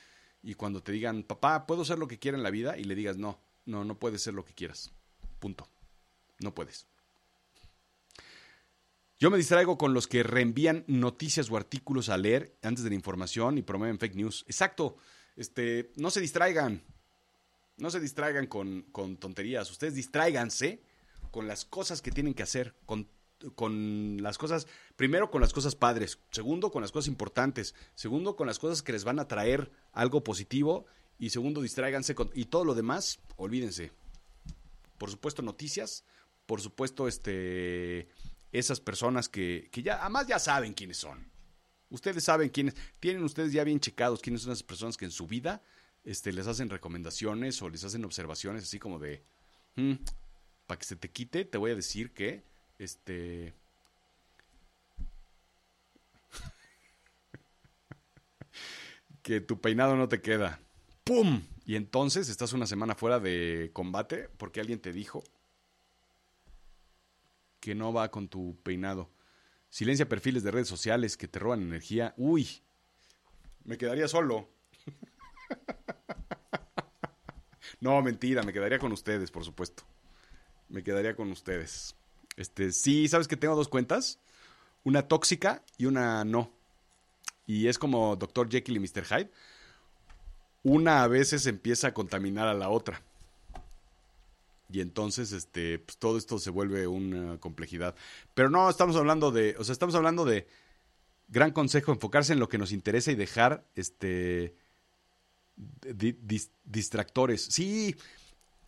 Y 0.41 0.55
cuando 0.55 0.83
te 0.83 0.91
digan, 0.91 1.23
papá, 1.23 1.65
¿puedo 1.65 1.85
ser 1.85 1.97
lo 1.97 2.07
que 2.07 2.19
quiera 2.19 2.37
en 2.37 2.43
la 2.43 2.51
vida? 2.51 2.77
Y 2.77 2.83
le 2.83 2.95
digas, 2.95 3.17
no, 3.17 3.39
no, 3.65 3.85
no 3.85 3.97
puedes 3.97 4.21
ser 4.21 4.33
lo 4.33 4.43
que 4.43 4.53
quieras. 4.53 4.91
Punto. 5.39 5.67
No 6.39 6.53
puedes. 6.53 6.87
Yo 9.19 9.31
me 9.31 9.37
distraigo 9.37 9.77
con 9.77 9.93
los 9.93 10.07
que 10.07 10.21
reenvían 10.21 10.83
noticias 10.87 11.49
o 11.49 11.55
artículos 11.55 12.09
a 12.09 12.17
leer 12.17 12.57
antes 12.61 12.83
de 12.83 12.89
la 12.89 12.95
información 12.95 13.57
y 13.57 13.61
promueven 13.61 13.97
fake 13.97 14.15
news. 14.15 14.43
Exacto. 14.47 14.97
Este, 15.35 15.91
no 15.95 16.09
se 16.09 16.21
distraigan. 16.21 16.83
No 17.77 17.89
se 17.89 17.99
distraigan 17.99 18.47
con, 18.47 18.83
con 18.91 19.17
tonterías. 19.17 19.69
Ustedes 19.71 19.95
distráiganse 19.95 20.83
con 21.31 21.47
las 21.47 21.65
cosas 21.65 22.01
que 22.01 22.11
tienen 22.11 22.35
que 22.35 22.43
hacer, 22.43 22.75
con, 22.85 23.09
con 23.55 24.21
las 24.21 24.37
cosas, 24.37 24.67
primero 24.95 25.31
con 25.31 25.41
las 25.41 25.53
cosas 25.53 25.75
padres, 25.75 26.19
segundo 26.31 26.71
con 26.71 26.81
las 26.81 26.91
cosas 26.91 27.07
importantes, 27.07 27.73
segundo 27.95 28.35
con 28.35 28.47
las 28.47 28.59
cosas 28.59 28.83
que 28.83 28.93
les 28.93 29.03
van 29.03 29.19
a 29.19 29.27
traer 29.27 29.71
algo 29.91 30.23
positivo 30.23 30.85
y 31.17 31.31
segundo 31.31 31.61
distráiganse 31.61 32.15
con, 32.15 32.29
y 32.33 32.45
todo 32.45 32.65
lo 32.65 32.75
demás, 32.75 33.19
olvídense. 33.35 33.91
Por 34.97 35.09
supuesto 35.09 35.41
noticias, 35.41 36.05
por 36.45 36.61
supuesto 36.61 37.07
este 37.07 38.07
esas 38.51 38.79
personas 38.79 39.29
que, 39.29 39.69
que 39.71 39.81
ya 39.81 39.99
además 40.01 40.27
ya 40.27 40.37
saben 40.37 40.73
quiénes 40.73 40.97
son. 40.97 41.32
Ustedes 41.93 42.23
saben 42.23 42.49
quiénes, 42.49 42.73
tienen 42.99 43.23
ustedes 43.23 43.53
ya 43.53 43.63
bien 43.63 43.79
checados 43.79 44.19
quiénes 44.19 44.41
son 44.41 44.51
esas 44.51 44.63
personas 44.63 44.97
que 44.97 45.05
en 45.05 45.11
su 45.11 45.27
vida 45.27 45.61
este, 46.03 46.33
les 46.33 46.47
hacen 46.47 46.71
recomendaciones 46.71 47.61
o 47.61 47.69
les 47.69 47.83
hacen 47.83 48.03
observaciones 48.03 48.63
así 48.63 48.79
como 48.79 48.97
de, 48.97 49.21
hmm, 49.75 49.93
para 50.65 50.79
que 50.79 50.85
se 50.85 50.95
te 50.95 51.11
quite, 51.11 51.45
te 51.45 51.59
voy 51.59 51.69
a 51.69 51.75
decir 51.75 52.11
que, 52.11 52.41
este, 52.79 53.53
que 59.21 59.39
tu 59.39 59.61
peinado 59.61 59.95
no 59.95 60.09
te 60.09 60.19
queda. 60.19 60.59
¡Pum! 61.03 61.43
Y 61.63 61.75
entonces 61.75 62.27
estás 62.27 62.53
una 62.53 62.65
semana 62.65 62.95
fuera 62.95 63.19
de 63.19 63.69
combate 63.71 64.29
porque 64.37 64.61
alguien 64.61 64.79
te 64.79 64.93
dijo 64.93 65.23
que 67.59 67.75
no 67.75 67.93
va 67.93 68.09
con 68.09 68.29
tu 68.29 68.57
peinado. 68.63 69.12
Silencia 69.73 70.07
perfiles 70.07 70.43
de 70.43 70.51
redes 70.51 70.67
sociales 70.67 71.17
que 71.17 71.27
te 71.27 71.39
roban 71.39 71.63
energía. 71.63 72.13
Uy, 72.15 72.47
me 73.63 73.75
quedaría 73.75 74.07
solo. 74.07 74.47
no, 77.79 77.99
mentira, 78.03 78.43
me 78.43 78.53
quedaría 78.53 78.77
con 78.77 78.91
ustedes, 78.91 79.31
por 79.31 79.43
supuesto. 79.43 79.81
Me 80.69 80.83
quedaría 80.83 81.15
con 81.15 81.31
ustedes. 81.31 81.95
Este, 82.37 82.71
sí, 82.71 83.07
¿sabes 83.07 83.27
que 83.27 83.35
tengo 83.35 83.55
dos 83.55 83.67
cuentas? 83.67 84.19
Una 84.83 85.07
tóxica 85.07 85.63
y 85.79 85.85
una 85.85 86.23
no. 86.23 86.51
Y 87.47 87.67
es 87.67 87.79
como 87.79 88.15
Dr. 88.15 88.51
Jekyll 88.51 88.75
y 88.75 88.79
Mr. 88.79 89.05
Hyde. 89.05 89.31
Una 90.61 91.01
a 91.01 91.07
veces 91.07 91.47
empieza 91.47 91.87
a 91.87 91.93
contaminar 91.95 92.47
a 92.47 92.53
la 92.53 92.69
otra. 92.69 93.01
Y 94.73 94.81
entonces, 94.81 95.33
este, 95.33 95.77
pues 95.77 95.97
todo 95.99 96.17
esto 96.17 96.39
se 96.39 96.49
vuelve 96.49 96.87
una 96.87 97.37
complejidad. 97.39 97.93
Pero 98.33 98.49
no, 98.49 98.67
estamos 98.67 98.95
hablando 98.95 99.29
de, 99.29 99.55
o 99.59 99.63
sea, 99.63 99.71
estamos 99.71 99.93
hablando 99.93 100.25
de 100.25 100.47
gran 101.27 101.51
consejo, 101.51 101.91
enfocarse 101.91 102.33
en 102.33 102.39
lo 102.39 102.49
que 102.49 102.57
nos 102.57 102.71
interesa 102.71 103.11
y 103.11 103.15
dejar, 103.15 103.67
este, 103.75 104.55
distractores. 106.65 107.43
Sí, 107.43 107.95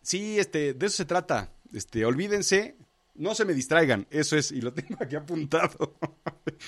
sí, 0.00 0.38
este, 0.38 0.74
de 0.74 0.86
eso 0.86 0.98
se 0.98 1.06
trata. 1.06 1.50
Este, 1.72 2.04
olvídense, 2.04 2.76
no 3.16 3.34
se 3.34 3.44
me 3.44 3.52
distraigan, 3.52 4.06
eso 4.10 4.36
es, 4.36 4.52
y 4.52 4.60
lo 4.60 4.72
tengo 4.74 4.98
aquí 5.00 5.16
apuntado, 5.16 5.96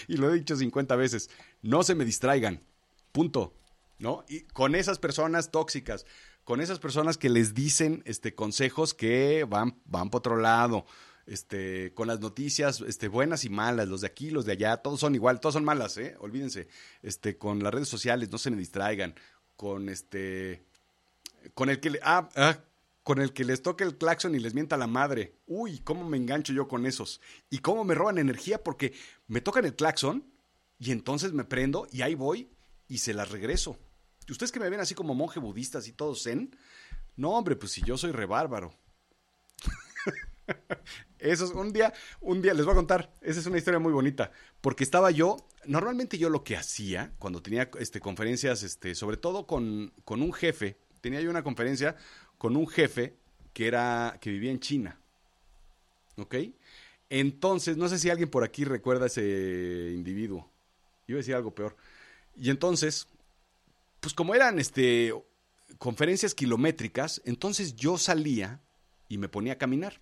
y 0.09 0.17
lo 0.17 0.31
he 0.35 0.35
dicho 0.35 0.57
50 0.57 0.97
veces, 0.97 1.31
no 1.63 1.85
se 1.85 1.95
me 1.95 2.05
distraigan, 2.05 2.61
punto, 3.13 3.55
¿no? 4.01 4.25
Y 4.29 4.41
con 4.41 4.75
esas 4.75 4.99
personas 4.99 5.53
tóxicas, 5.53 6.07
con 6.49 6.63
esas 6.63 6.79
personas 6.79 7.19
que 7.19 7.29
les 7.29 7.53
dicen 7.53 8.03
este, 8.07 8.35
consejos 8.35 8.95
que 8.95 9.45
van, 9.45 9.79
van 9.85 10.09
por 10.09 10.21
otro 10.21 10.39
lado, 10.39 10.87
este, 11.27 11.93
con 11.93 12.09
las 12.09 12.21
noticias 12.21 12.81
este, 12.81 13.09
buenas 13.09 13.45
y 13.45 13.51
malas, 13.51 13.87
los 13.87 14.01
de 14.01 14.07
aquí, 14.07 14.31
los 14.31 14.47
de 14.47 14.53
allá, 14.53 14.79
todos 14.79 14.99
son 14.99 15.15
igual, 15.15 15.41
todos 15.41 15.53
son 15.53 15.65
malas, 15.67 15.99
¿eh? 15.99 16.17
olvídense, 16.21 16.67
este, 17.03 17.37
con 17.37 17.63
las 17.63 17.75
redes 17.75 17.89
sociales, 17.89 18.31
no 18.31 18.39
se 18.39 18.51
me 18.51 18.57
distraigan, 18.57 19.15
con 19.57 19.91
este, 19.91 20.65
con 21.53 21.69
el 21.69 21.81
que 21.81 21.91
le, 21.91 22.01
ah, 22.03 22.31
ah, 22.35 22.57
con 23.03 23.21
el 23.21 23.35
que 23.35 23.45
les 23.45 23.61
toque 23.61 23.85
el 23.85 23.99
claxon 23.99 24.35
y 24.35 24.39
les 24.39 24.55
mienta 24.55 24.79
la 24.79 24.87
madre, 24.87 25.35
uy, 25.47 25.81
cómo 25.81 26.09
me 26.09 26.17
engancho 26.17 26.55
yo 26.55 26.67
con 26.67 26.87
esos, 26.87 27.21
y 27.51 27.59
cómo 27.59 27.85
me 27.85 27.95
roban 27.95 28.17
energía 28.17 28.65
porque 28.65 28.95
me 29.27 29.43
tocan 29.43 29.67
el 29.67 29.77
claxon 29.77 30.25
y 30.79 30.93
entonces 30.93 31.35
me 31.35 31.45
prendo 31.45 31.87
y 31.93 32.01
ahí 32.01 32.15
voy 32.15 32.49
y 32.89 32.99
se 33.01 33.13
las 33.13 33.31
regreso 33.31 33.79
ustedes 34.33 34.53
que 34.53 34.61
me 34.61 34.71
ven 34.71 34.81
así 34.81 34.95
como 34.95 35.15
monje 35.15 35.41
budista, 35.41 35.79
así 35.79 35.93
todo 35.93 36.15
zen, 36.15 36.57
no, 37.17 37.31
hombre, 37.31 37.57
pues 37.57 37.73
si 37.73 37.83
yo 37.83 37.97
soy 37.99 38.13
rebárbaro. 38.13 38.73
Eso 41.19 41.45
es 41.45 41.51
un 41.51 41.73
día, 41.73 41.93
un 42.21 42.41
día 42.41 42.55
les 42.55 42.65
voy 42.65 42.73
a 42.73 42.77
contar, 42.77 43.13
esa 43.21 43.41
es 43.41 43.47
una 43.47 43.59
historia 43.59 43.81
muy 43.81 43.93
bonita, 43.93 44.31
porque 44.61 44.85
estaba 44.85 45.11
yo, 45.11 45.37
normalmente 45.67 46.17
yo 46.17 46.31
lo 46.31 46.45
que 46.45 46.57
hacía 46.57 47.13
cuando 47.19 47.43
tenía 47.43 47.69
este, 47.79 48.01
conferencias, 48.01 48.63
este, 48.63 48.95
sobre 48.95 49.17
todo 49.17 49.47
con, 49.47 49.93
con 50.05 50.23
un 50.23 50.33
jefe, 50.33 50.79
tenía 51.01 51.21
yo 51.21 51.29
una 51.29 51.43
conferencia 51.43 51.97
con 52.39 52.57
un 52.57 52.69
jefe 52.69 53.17
que 53.53 53.67
era, 53.67 54.17
que 54.21 54.31
vivía 54.31 54.53
en 54.53 54.61
China. 54.61 55.01
¿Ok? 56.17 56.37
Entonces, 57.11 57.77
no 57.77 57.89
sé 57.89 57.99
si 57.99 58.11
alguien 58.11 58.31
por 58.31 58.45
aquí 58.45 58.65
recuerda 58.65 59.07
ese 59.07 59.93
individuo. 59.95 60.49
Iba 61.07 61.17
a 61.17 61.19
decir 61.19 61.35
algo 61.35 61.55
peor. 61.55 61.77
Y 62.37 62.51
entonces, 62.51 63.09
pues 64.01 64.15
como 64.15 64.35
eran 64.35 64.59
este, 64.59 65.13
conferencias 65.79 66.35
kilométricas, 66.35 67.21
entonces 67.25 67.77
yo 67.77 67.99
salía 67.99 68.61
y 69.09 69.19
me 69.19 69.29
ponía 69.29 69.55
a 69.55 69.59
caminar. 69.59 70.01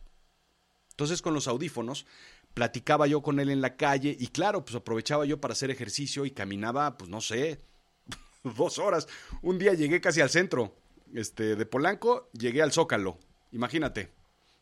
Entonces 0.90 1.22
con 1.22 1.34
los 1.34 1.48
audífonos 1.48 2.06
platicaba 2.54 3.06
yo 3.06 3.22
con 3.22 3.38
él 3.38 3.50
en 3.50 3.60
la 3.60 3.76
calle 3.76 4.16
y 4.18 4.28
claro, 4.28 4.64
pues 4.64 4.76
aprovechaba 4.76 5.26
yo 5.26 5.40
para 5.40 5.52
hacer 5.52 5.70
ejercicio 5.70 6.24
y 6.24 6.30
caminaba, 6.30 6.96
pues 6.96 7.10
no 7.10 7.20
sé, 7.20 7.60
dos 8.44 8.78
horas. 8.78 9.08
Un 9.42 9.58
día 9.58 9.74
llegué 9.74 10.00
casi 10.00 10.20
al 10.22 10.30
centro, 10.30 10.74
este, 11.14 11.54
de 11.56 11.66
Polanco, 11.66 12.30
llegué 12.32 12.62
al 12.62 12.72
Zócalo, 12.72 13.18
imagínate, 13.52 14.10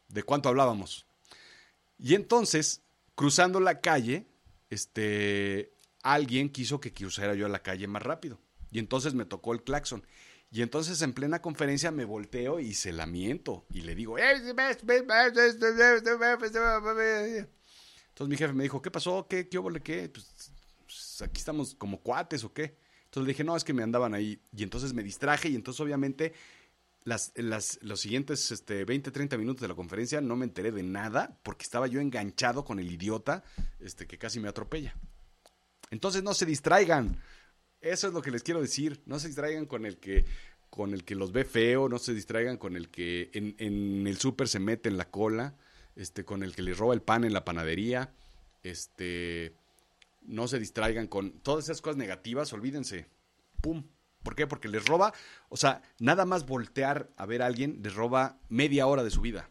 de 0.09 0.23
cuánto 0.25 0.49
hablábamos. 0.49 1.07
Y 1.99 2.14
entonces, 2.14 2.83
cruzando 3.14 3.61
la 3.61 3.81
calle, 3.81 4.27
este, 4.70 5.73
alguien 6.03 6.51
quiso 6.51 6.81
que 6.81 6.92
cruzara 6.92 7.35
yo 7.35 7.47
a 7.47 7.49
la 7.51 7.62
calle 7.62 7.87
más 7.87 8.03
rápido. 8.03 8.40
Y 8.75 8.81
entonces 8.81 9.15
me 9.15 9.25
tocó 9.25 9.53
el 9.53 9.63
claxon. 9.63 10.05
Y 10.51 10.61
entonces 10.61 11.01
en 11.01 11.13
plena 11.13 11.41
conferencia 11.41 11.93
me 11.93 12.05
volteo 12.05 12.59
y 12.59 12.75
se 12.75 12.93
lamento. 12.93 13.67
Y 13.71 13.83
le 13.83 13.95
digo... 13.95 14.19
Entonces 18.09 18.29
mi 18.29 18.37
jefe 18.37 18.53
me 18.53 18.65
dijo, 18.65 18.83
¿qué 18.83 18.91
pasó? 18.91 19.29
¿Qué? 19.29 19.49
¿Qué? 19.49 19.61
¿Qué? 19.85 20.09
Pues, 20.09 20.51
pues, 20.85 21.23
aquí 21.23 21.39
estamos 21.39 21.77
como 21.77 22.01
cuates 22.01 22.43
o 22.43 22.53
qué. 22.53 22.77
Entonces 23.05 23.29
le 23.29 23.29
dije, 23.29 23.45
no, 23.45 23.57
es 23.57 23.63
que 23.63 23.73
me 23.73 23.85
andaban 23.85 24.13
ahí. 24.13 24.43
Y 24.53 24.65
entonces 24.65 24.93
me 24.93 25.05
distraje 25.05 25.51
y 25.51 25.55
entonces 25.55 25.81
obviamente 25.81 26.33
las, 27.05 27.31
las, 27.37 27.79
los 27.81 28.01
siguientes 28.01 28.51
este, 28.51 28.85
20, 28.85 29.13
30 29.13 29.39
minutos 29.39 29.63
de 29.63 29.69
la 29.69 29.77
conferencia 29.77 30.21
no 30.21 30.35
me 30.35 30.47
enteré 30.47 30.73
de 30.73 30.83
nada 30.83 31.39
porque 31.45 31.63
estaba 31.63 31.87
yo 31.87 32.01
enganchado 32.01 32.65
con 32.65 32.81
el 32.81 32.91
idiota 32.91 33.45
este, 33.79 34.09
que 34.09 34.19
casi 34.19 34.41
me 34.41 34.49
atropella. 34.49 34.97
Entonces 35.93 36.25
no 36.25 36.35
se 36.35 36.45
distraigan. 36.45 37.23
Eso 37.85 38.09
es 38.09 38.14
lo 38.14 38.23
que 38.23 38.31
les 38.31 38.42
quiero 38.42 38.62
decir. 38.62 39.03
No 39.05 39.18
se 39.18 39.27
distraigan 39.29 39.66
con 39.66 39.85
el 39.85 39.99
que 39.99 40.25
con 40.70 40.92
el 40.92 41.05
que 41.05 41.14
los 41.14 41.31
ve 41.31 41.44
feo, 41.44 41.88
no 41.88 41.99
se 41.99 42.14
distraigan 42.14 42.57
con 42.57 42.75
el 42.75 42.88
que 42.88 43.31
en, 43.33 44.07
el 44.09 44.18
súper 44.18 44.49
se 44.49 44.59
mete 44.59 44.88
en 44.88 44.97
la 44.97 45.09
cola, 45.09 45.55
este, 45.94 46.25
con 46.25 46.42
el 46.42 46.53
que 46.53 46.62
les 46.62 46.77
roba 46.77 46.94
el 46.94 47.03
pan 47.03 47.23
en 47.23 47.33
la 47.33 47.44
panadería, 47.44 48.12
este, 48.64 49.55
no 50.23 50.49
se 50.49 50.59
distraigan 50.59 51.07
con 51.07 51.31
todas 51.31 51.66
esas 51.66 51.81
cosas 51.81 51.97
negativas, 51.97 52.53
olvídense, 52.53 53.07
pum. 53.61 53.85
¿Por 54.25 54.35
qué? 54.35 54.49
Porque 54.49 54.66
les 54.66 54.85
roba, 54.85 55.14
o 55.49 55.57
sea, 55.57 55.81
nada 56.01 56.25
más 56.25 56.44
voltear 56.44 57.09
a 57.16 57.25
ver 57.25 57.42
a 57.42 57.47
alguien 57.47 57.79
les 57.81 57.94
roba 57.94 58.40
media 58.49 58.88
hora 58.88 59.05
de 59.05 59.11
su 59.11 59.20
vida. 59.20 59.51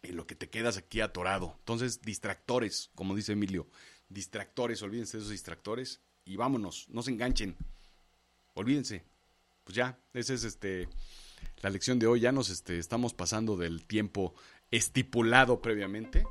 En 0.00 0.16
lo 0.16 0.26
que 0.26 0.36
te 0.36 0.48
quedas 0.48 0.78
aquí 0.78 1.02
atorado. 1.02 1.56
Entonces, 1.58 2.00
distractores, 2.00 2.90
como 2.94 3.14
dice 3.14 3.32
Emilio, 3.32 3.68
distractores, 4.08 4.80
olvídense 4.80 5.18
de 5.18 5.22
esos 5.22 5.32
distractores 5.32 6.00
y 6.28 6.36
vámonos, 6.36 6.86
no 6.90 7.02
se 7.02 7.10
enganchen. 7.10 7.56
Olvídense. 8.52 9.02
Pues 9.64 9.74
ya, 9.74 9.98
esa 10.12 10.34
es 10.34 10.44
este 10.44 10.88
la 11.62 11.70
lección 11.70 11.98
de 11.98 12.06
hoy. 12.06 12.20
Ya 12.20 12.32
nos 12.32 12.50
este, 12.50 12.78
estamos 12.78 13.14
pasando 13.14 13.56
del 13.56 13.86
tiempo 13.86 14.34
estipulado 14.70 15.62
previamente, 15.62 16.26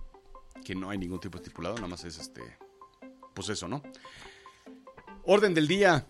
que 0.63 0.75
no 0.75 0.91
hay 0.91 0.99
ningún 0.99 1.19
tiempo 1.19 1.39
estipulado, 1.39 1.75
nada 1.75 1.87
más 1.87 2.03
es 2.03 2.19
este 2.19 2.41
pues 3.33 3.49
eso, 3.49 3.67
¿no? 3.67 3.81
Orden 5.23 5.53
del 5.53 5.67
día. 5.67 6.07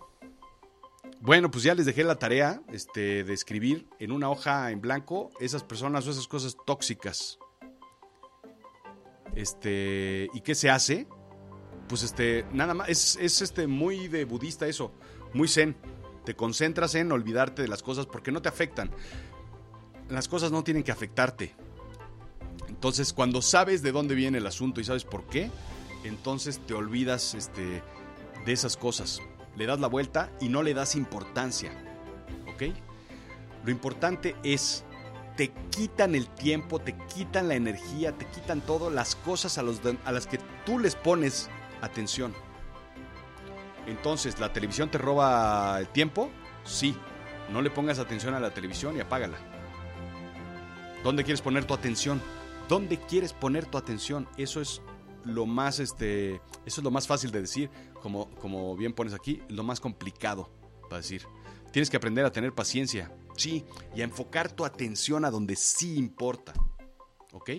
Bueno, 1.20 1.50
pues 1.50 1.64
ya 1.64 1.74
les 1.74 1.86
dejé 1.86 2.04
la 2.04 2.16
tarea 2.16 2.62
este, 2.68 3.24
de 3.24 3.32
escribir 3.32 3.88
en 3.98 4.12
una 4.12 4.30
hoja 4.30 4.70
en 4.70 4.80
blanco 4.80 5.30
esas 5.40 5.64
personas 5.64 6.06
o 6.06 6.10
esas 6.10 6.28
cosas 6.28 6.56
tóxicas. 6.66 7.38
Este, 9.34 10.28
¿y 10.32 10.40
qué 10.42 10.54
se 10.54 10.70
hace? 10.70 11.06
Pues 11.88 12.02
este, 12.02 12.44
nada 12.52 12.74
más, 12.74 12.88
es, 12.88 13.16
este 13.16 13.66
muy 13.66 14.08
de 14.08 14.24
budista 14.24 14.66
eso, 14.66 14.92
muy 15.32 15.48
zen. 15.48 15.76
Te 16.24 16.36
concentras 16.36 16.94
en 16.94 17.10
olvidarte 17.10 17.62
de 17.62 17.68
las 17.68 17.82
cosas 17.82 18.06
porque 18.06 18.30
no 18.30 18.42
te 18.42 18.48
afectan. 18.48 18.90
Las 20.10 20.28
cosas 20.28 20.52
no 20.52 20.62
tienen 20.62 20.82
que 20.82 20.92
afectarte. 20.92 21.54
Entonces, 22.68 23.12
cuando 23.12 23.40
sabes 23.40 23.82
de 23.82 23.92
dónde 23.92 24.14
viene 24.14 24.38
el 24.38 24.46
asunto 24.46 24.80
y 24.80 24.84
sabes 24.84 25.04
por 25.04 25.26
qué, 25.26 25.50
entonces 26.04 26.60
te 26.66 26.74
olvidas 26.74 27.34
este, 27.34 27.82
de 28.44 28.52
esas 28.52 28.76
cosas. 28.76 29.20
Le 29.56 29.66
das 29.66 29.80
la 29.80 29.88
vuelta 29.88 30.30
y 30.40 30.48
no 30.48 30.62
le 30.62 30.74
das 30.74 30.94
importancia. 30.94 31.72
¿Ok? 32.52 32.74
Lo 33.64 33.70
importante 33.70 34.36
es, 34.42 34.84
te 35.36 35.50
quitan 35.70 36.14
el 36.14 36.28
tiempo, 36.28 36.78
te 36.78 36.94
quitan 37.14 37.48
la 37.48 37.54
energía, 37.54 38.12
te 38.12 38.26
quitan 38.26 38.60
todo, 38.60 38.90
las 38.90 39.16
cosas 39.16 39.56
a, 39.56 39.62
los, 39.62 39.80
a 40.04 40.12
las 40.12 40.26
que 40.26 40.38
tú 40.66 40.78
les 40.78 40.94
pones 40.94 41.48
atención. 41.80 42.34
Entonces, 43.86 44.38
¿la 44.38 44.52
televisión 44.52 44.90
te 44.90 44.98
roba 44.98 45.78
el 45.80 45.88
tiempo? 45.88 46.30
Sí. 46.64 46.94
No 47.50 47.62
le 47.62 47.70
pongas 47.70 47.98
atención 47.98 48.34
a 48.34 48.40
la 48.40 48.52
televisión 48.52 48.96
y 48.96 49.00
apágala. 49.00 49.38
¿Dónde 51.02 51.24
quieres 51.24 51.40
poner 51.40 51.64
tu 51.64 51.74
atención? 51.74 52.20
¿Dónde 52.68 52.98
quieres 52.98 53.32
poner 53.32 53.64
tu 53.64 53.78
atención? 53.78 54.28
Eso 54.36 54.60
es 54.60 54.82
lo 55.24 55.46
más 55.46 55.78
este 55.80 56.36
eso 56.64 56.80
es 56.80 56.84
lo 56.84 56.90
más 56.90 57.06
fácil 57.06 57.30
de 57.30 57.40
decir, 57.40 57.70
como 58.02 58.30
como 58.36 58.76
bien 58.76 58.92
pones 58.92 59.14
aquí, 59.14 59.42
lo 59.48 59.62
más 59.62 59.80
complicado 59.80 60.50
para 60.82 60.98
decir. 60.98 61.22
Tienes 61.72 61.90
que 61.90 61.96
aprender 61.96 62.24
a 62.24 62.32
tener 62.32 62.54
paciencia, 62.54 63.12
sí, 63.36 63.64
y 63.94 64.00
a 64.00 64.04
enfocar 64.04 64.50
tu 64.50 64.64
atención 64.64 65.24
a 65.24 65.30
donde 65.30 65.56
sí 65.56 65.96
importa. 65.96 66.52
¿Ok? 67.32 67.50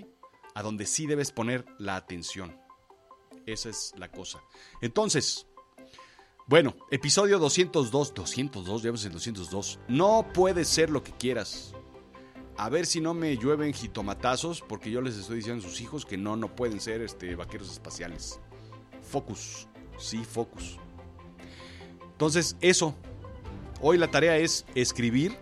A 0.56 0.64
donde 0.64 0.86
sí 0.86 1.06
debes 1.06 1.32
poner 1.32 1.66
la 1.78 1.96
atención. 1.96 2.60
Esa 3.52 3.70
es 3.70 3.94
la 3.98 4.12
cosa. 4.12 4.42
Entonces, 4.82 5.48
bueno, 6.48 6.76
episodio 6.90 7.40
202, 7.40 8.14
202, 8.14 8.82
ya 8.84 8.92
ves 8.92 9.06
el 9.06 9.12
202. 9.12 9.80
No 9.88 10.28
puede 10.34 10.66
ser 10.66 10.90
lo 10.90 11.04
que 11.04 11.12
quieras. 11.12 11.74
A 12.58 12.70
ver 12.70 12.86
si 12.86 13.00
no 13.00 13.14
me 13.14 13.38
llueven 13.38 13.74
jitomatazos, 13.74 14.62
porque 14.62 14.92
yo 14.92 15.02
les 15.02 15.16
estoy 15.16 15.38
diciendo 15.38 15.66
a 15.66 15.70
sus 15.70 15.80
hijos 15.80 16.06
que 16.06 16.18
no, 16.18 16.36
no 16.36 16.56
pueden 16.56 16.80
ser 16.82 17.02
este, 17.02 17.36
vaqueros 17.36 17.72
espaciales. 17.72 18.40
Focus, 19.02 19.68
sí, 19.98 20.24
focus. 20.26 20.78
Entonces, 22.12 22.58
eso. 22.62 22.96
Hoy 23.82 23.98
la 23.98 24.12
tarea 24.12 24.36
es 24.38 24.66
escribir 24.76 25.38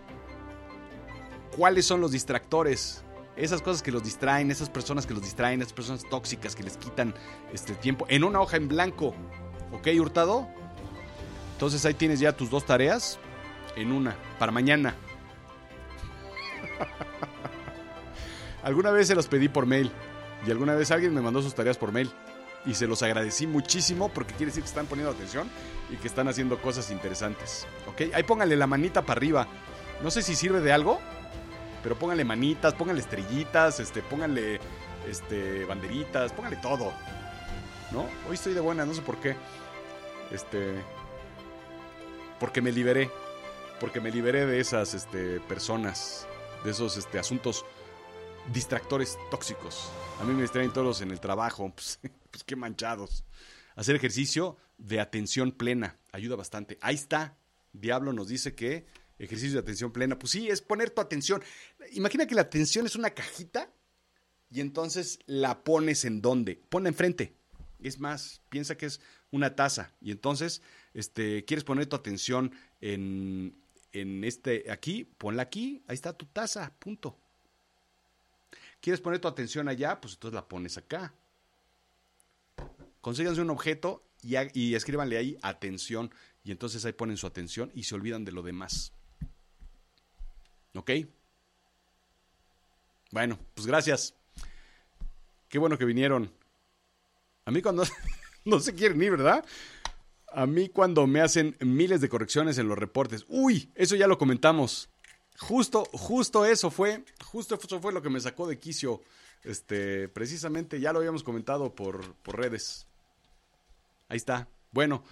cuáles 1.55 1.85
son 1.85 2.01
los 2.01 2.11
distractores. 2.11 3.03
Esas 3.37 3.61
cosas 3.61 3.83
que 3.83 3.91
los 3.91 4.03
distraen, 4.03 4.49
esas 4.49 4.69
personas 4.69 5.05
que 5.05 5.13
los 5.13 5.21
distraen, 5.21 5.61
esas 5.61 5.73
personas 5.73 6.03
tóxicas 6.09 6.55
que 6.55 6.63
les 6.63 6.75
quitan 6.77 7.13
este 7.53 7.75
tiempo. 7.75 8.05
En 8.09 8.23
una 8.23 8.41
hoja 8.41 8.57
en 8.57 8.67
blanco. 8.67 9.13
¿Ok, 9.71 9.87
Hurtado? 9.99 10.47
Entonces 11.53 11.85
ahí 11.85 11.93
tienes 11.93 12.19
ya 12.19 12.35
tus 12.35 12.49
dos 12.49 12.65
tareas 12.65 13.19
en 13.75 13.91
una, 13.91 14.15
para 14.39 14.51
mañana. 14.51 14.95
alguna 18.63 18.91
vez 18.91 19.07
se 19.07 19.15
los 19.15 19.27
pedí 19.27 19.49
por 19.49 19.65
mail 19.65 19.91
y 20.45 20.51
alguna 20.51 20.75
vez 20.75 20.91
alguien 20.91 21.13
me 21.13 21.21
mandó 21.21 21.41
sus 21.41 21.53
tareas 21.55 21.77
por 21.77 21.91
mail 21.91 22.11
y 22.65 22.73
se 22.73 22.87
los 22.87 23.01
agradecí 23.03 23.47
muchísimo 23.47 24.09
porque 24.09 24.33
quiere 24.33 24.47
decir 24.47 24.63
que 24.63 24.69
están 24.69 24.87
poniendo 24.87 25.11
atención 25.11 25.49
y 25.89 25.95
que 25.95 26.07
están 26.07 26.27
haciendo 26.27 26.61
cosas 26.61 26.91
interesantes. 26.91 27.65
¿Ok? 27.87 28.13
Ahí 28.13 28.23
pónganle 28.23 28.55
la 28.55 28.67
manita 28.67 29.03
para 29.03 29.19
arriba. 29.19 29.47
No 30.03 30.11
sé 30.11 30.21
si 30.21 30.35
sirve 30.35 30.59
de 30.59 30.71
algo, 30.73 30.99
pero 31.87 31.97
pónganle 31.97 32.25
manitas, 32.25 32.73
pónganle 32.73 33.01
estrellitas, 33.01 33.79
este, 33.79 34.01
pónganle 34.01 34.59
este, 35.07 35.63
banderitas, 35.63 36.33
pónganle 36.33 36.57
todo. 36.57 36.91
¿No? 37.93 38.01
Hoy 38.27 38.33
estoy 38.33 38.53
de 38.53 38.59
buena, 38.59 38.85
no 38.85 38.93
sé 38.93 39.01
por 39.01 39.21
qué. 39.21 39.37
Este. 40.29 40.83
Porque 42.41 42.61
me 42.61 42.73
liberé. 42.73 43.09
Porque 43.79 44.01
me 44.01 44.11
liberé 44.11 44.45
de 44.45 44.59
esas 44.59 44.93
este, 44.95 45.39
personas. 45.39 46.27
De 46.65 46.71
esos 46.71 46.97
este, 46.97 47.19
asuntos 47.19 47.63
distractores 48.51 49.17
tóxicos. 49.31 49.89
A 50.19 50.25
mí 50.25 50.33
me 50.33 50.41
distraen 50.41 50.73
todos 50.73 50.99
en 50.99 51.11
el 51.11 51.21
trabajo. 51.21 51.71
Pues, 51.73 52.01
pues 52.29 52.43
qué 52.43 52.57
manchados. 52.57 53.23
Hacer 53.77 53.95
ejercicio 53.95 54.57
de 54.77 54.99
atención 54.99 55.53
plena. 55.53 55.95
Ayuda 56.11 56.35
bastante. 56.35 56.77
Ahí 56.81 56.95
está. 56.95 57.37
Diablo 57.71 58.11
nos 58.11 58.27
dice 58.27 58.55
que 58.55 58.85
ejercicio 59.19 59.53
de 59.53 59.59
atención 59.59 59.91
plena. 59.91 60.17
Pues 60.19 60.31
sí, 60.31 60.47
es 60.49 60.61
poner 60.61 60.89
tu 60.89 61.01
atención. 61.01 61.43
Imagina 61.93 62.27
que 62.27 62.35
la 62.35 62.41
atención 62.41 62.85
es 62.85 62.95
una 62.95 63.11
cajita 63.11 63.71
y 64.49 64.61
entonces 64.61 65.19
la 65.25 65.63
pones 65.63 66.05
en 66.05 66.21
dónde. 66.21 66.61
Ponla 66.69 66.89
enfrente. 66.89 67.33
Es 67.81 67.99
más, 67.99 68.41
piensa 68.49 68.75
que 68.75 68.87
es 68.87 69.01
una 69.31 69.55
taza 69.55 69.93
y 70.01 70.11
entonces 70.11 70.61
este, 70.93 71.45
quieres 71.45 71.63
poner 71.63 71.85
tu 71.85 71.95
atención 71.95 72.51
en, 72.81 73.55
en 73.91 74.23
este 74.23 74.71
aquí, 74.71 75.03
ponla 75.03 75.43
aquí, 75.43 75.83
ahí 75.87 75.93
está 75.93 76.13
tu 76.13 76.25
taza, 76.25 76.73
punto. 76.79 77.17
¿Quieres 78.81 79.01
poner 79.01 79.19
tu 79.19 79.27
atención 79.27 79.67
allá? 79.67 79.99
Pues 79.99 80.13
entonces 80.13 80.35
la 80.35 80.47
pones 80.47 80.77
acá. 80.77 81.13
Consíganse 83.01 83.41
un 83.41 83.49
objeto 83.49 84.03
y, 84.21 84.35
y 84.53 84.75
escríbanle 84.75 85.17
ahí 85.17 85.37
atención. 85.41 86.11
Y 86.43 86.51
entonces 86.51 86.85
ahí 86.85 86.93
ponen 86.93 87.17
su 87.17 87.27
atención 87.27 87.71
y 87.73 87.83
se 87.83 87.95
olvidan 87.95 88.23
de 88.23 88.31
lo 88.31 88.41
demás. 88.41 88.93
¿Ok? 90.75 90.91
Bueno, 93.11 93.39
pues 93.53 93.67
gracias. 93.67 94.13
Qué 95.49 95.59
bueno 95.59 95.77
que 95.77 95.85
vinieron. 95.85 96.31
A 97.45 97.51
mí 97.51 97.61
cuando 97.61 97.83
no 98.45 98.59
se 98.59 98.75
quieren 98.75 99.01
ir, 99.01 99.11
¿verdad? 99.11 99.45
A 100.33 100.45
mí 100.45 100.69
cuando 100.69 101.07
me 101.07 101.21
hacen 101.21 101.55
miles 101.61 102.01
de 102.01 102.09
correcciones 102.09 102.57
en 102.57 102.67
los 102.67 102.77
reportes. 102.77 103.25
Uy, 103.29 103.71
eso 103.75 103.95
ya 103.95 104.07
lo 104.07 104.17
comentamos. 104.17 104.89
Justo, 105.39 105.85
justo 105.93 106.45
eso 106.45 106.71
fue, 106.71 107.05
justo 107.23 107.55
eso 107.55 107.79
fue 107.79 107.93
lo 107.93 108.01
que 108.01 108.09
me 108.09 108.19
sacó 108.19 108.47
de 108.47 108.59
quicio. 108.59 109.01
Este, 109.43 110.09
precisamente 110.09 110.79
ya 110.79 110.91
lo 110.91 110.99
habíamos 110.99 111.23
comentado 111.23 111.73
por, 111.73 112.13
por 112.15 112.37
redes. 112.37 112.87
Ahí 114.09 114.17
está. 114.17 114.47
Bueno, 114.71 115.03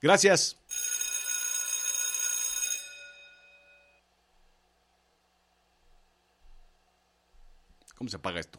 gracias. 0.00 0.56
¿Cómo 8.00 8.08
se 8.08 8.16
apaga 8.16 8.40
esto? 8.40 8.58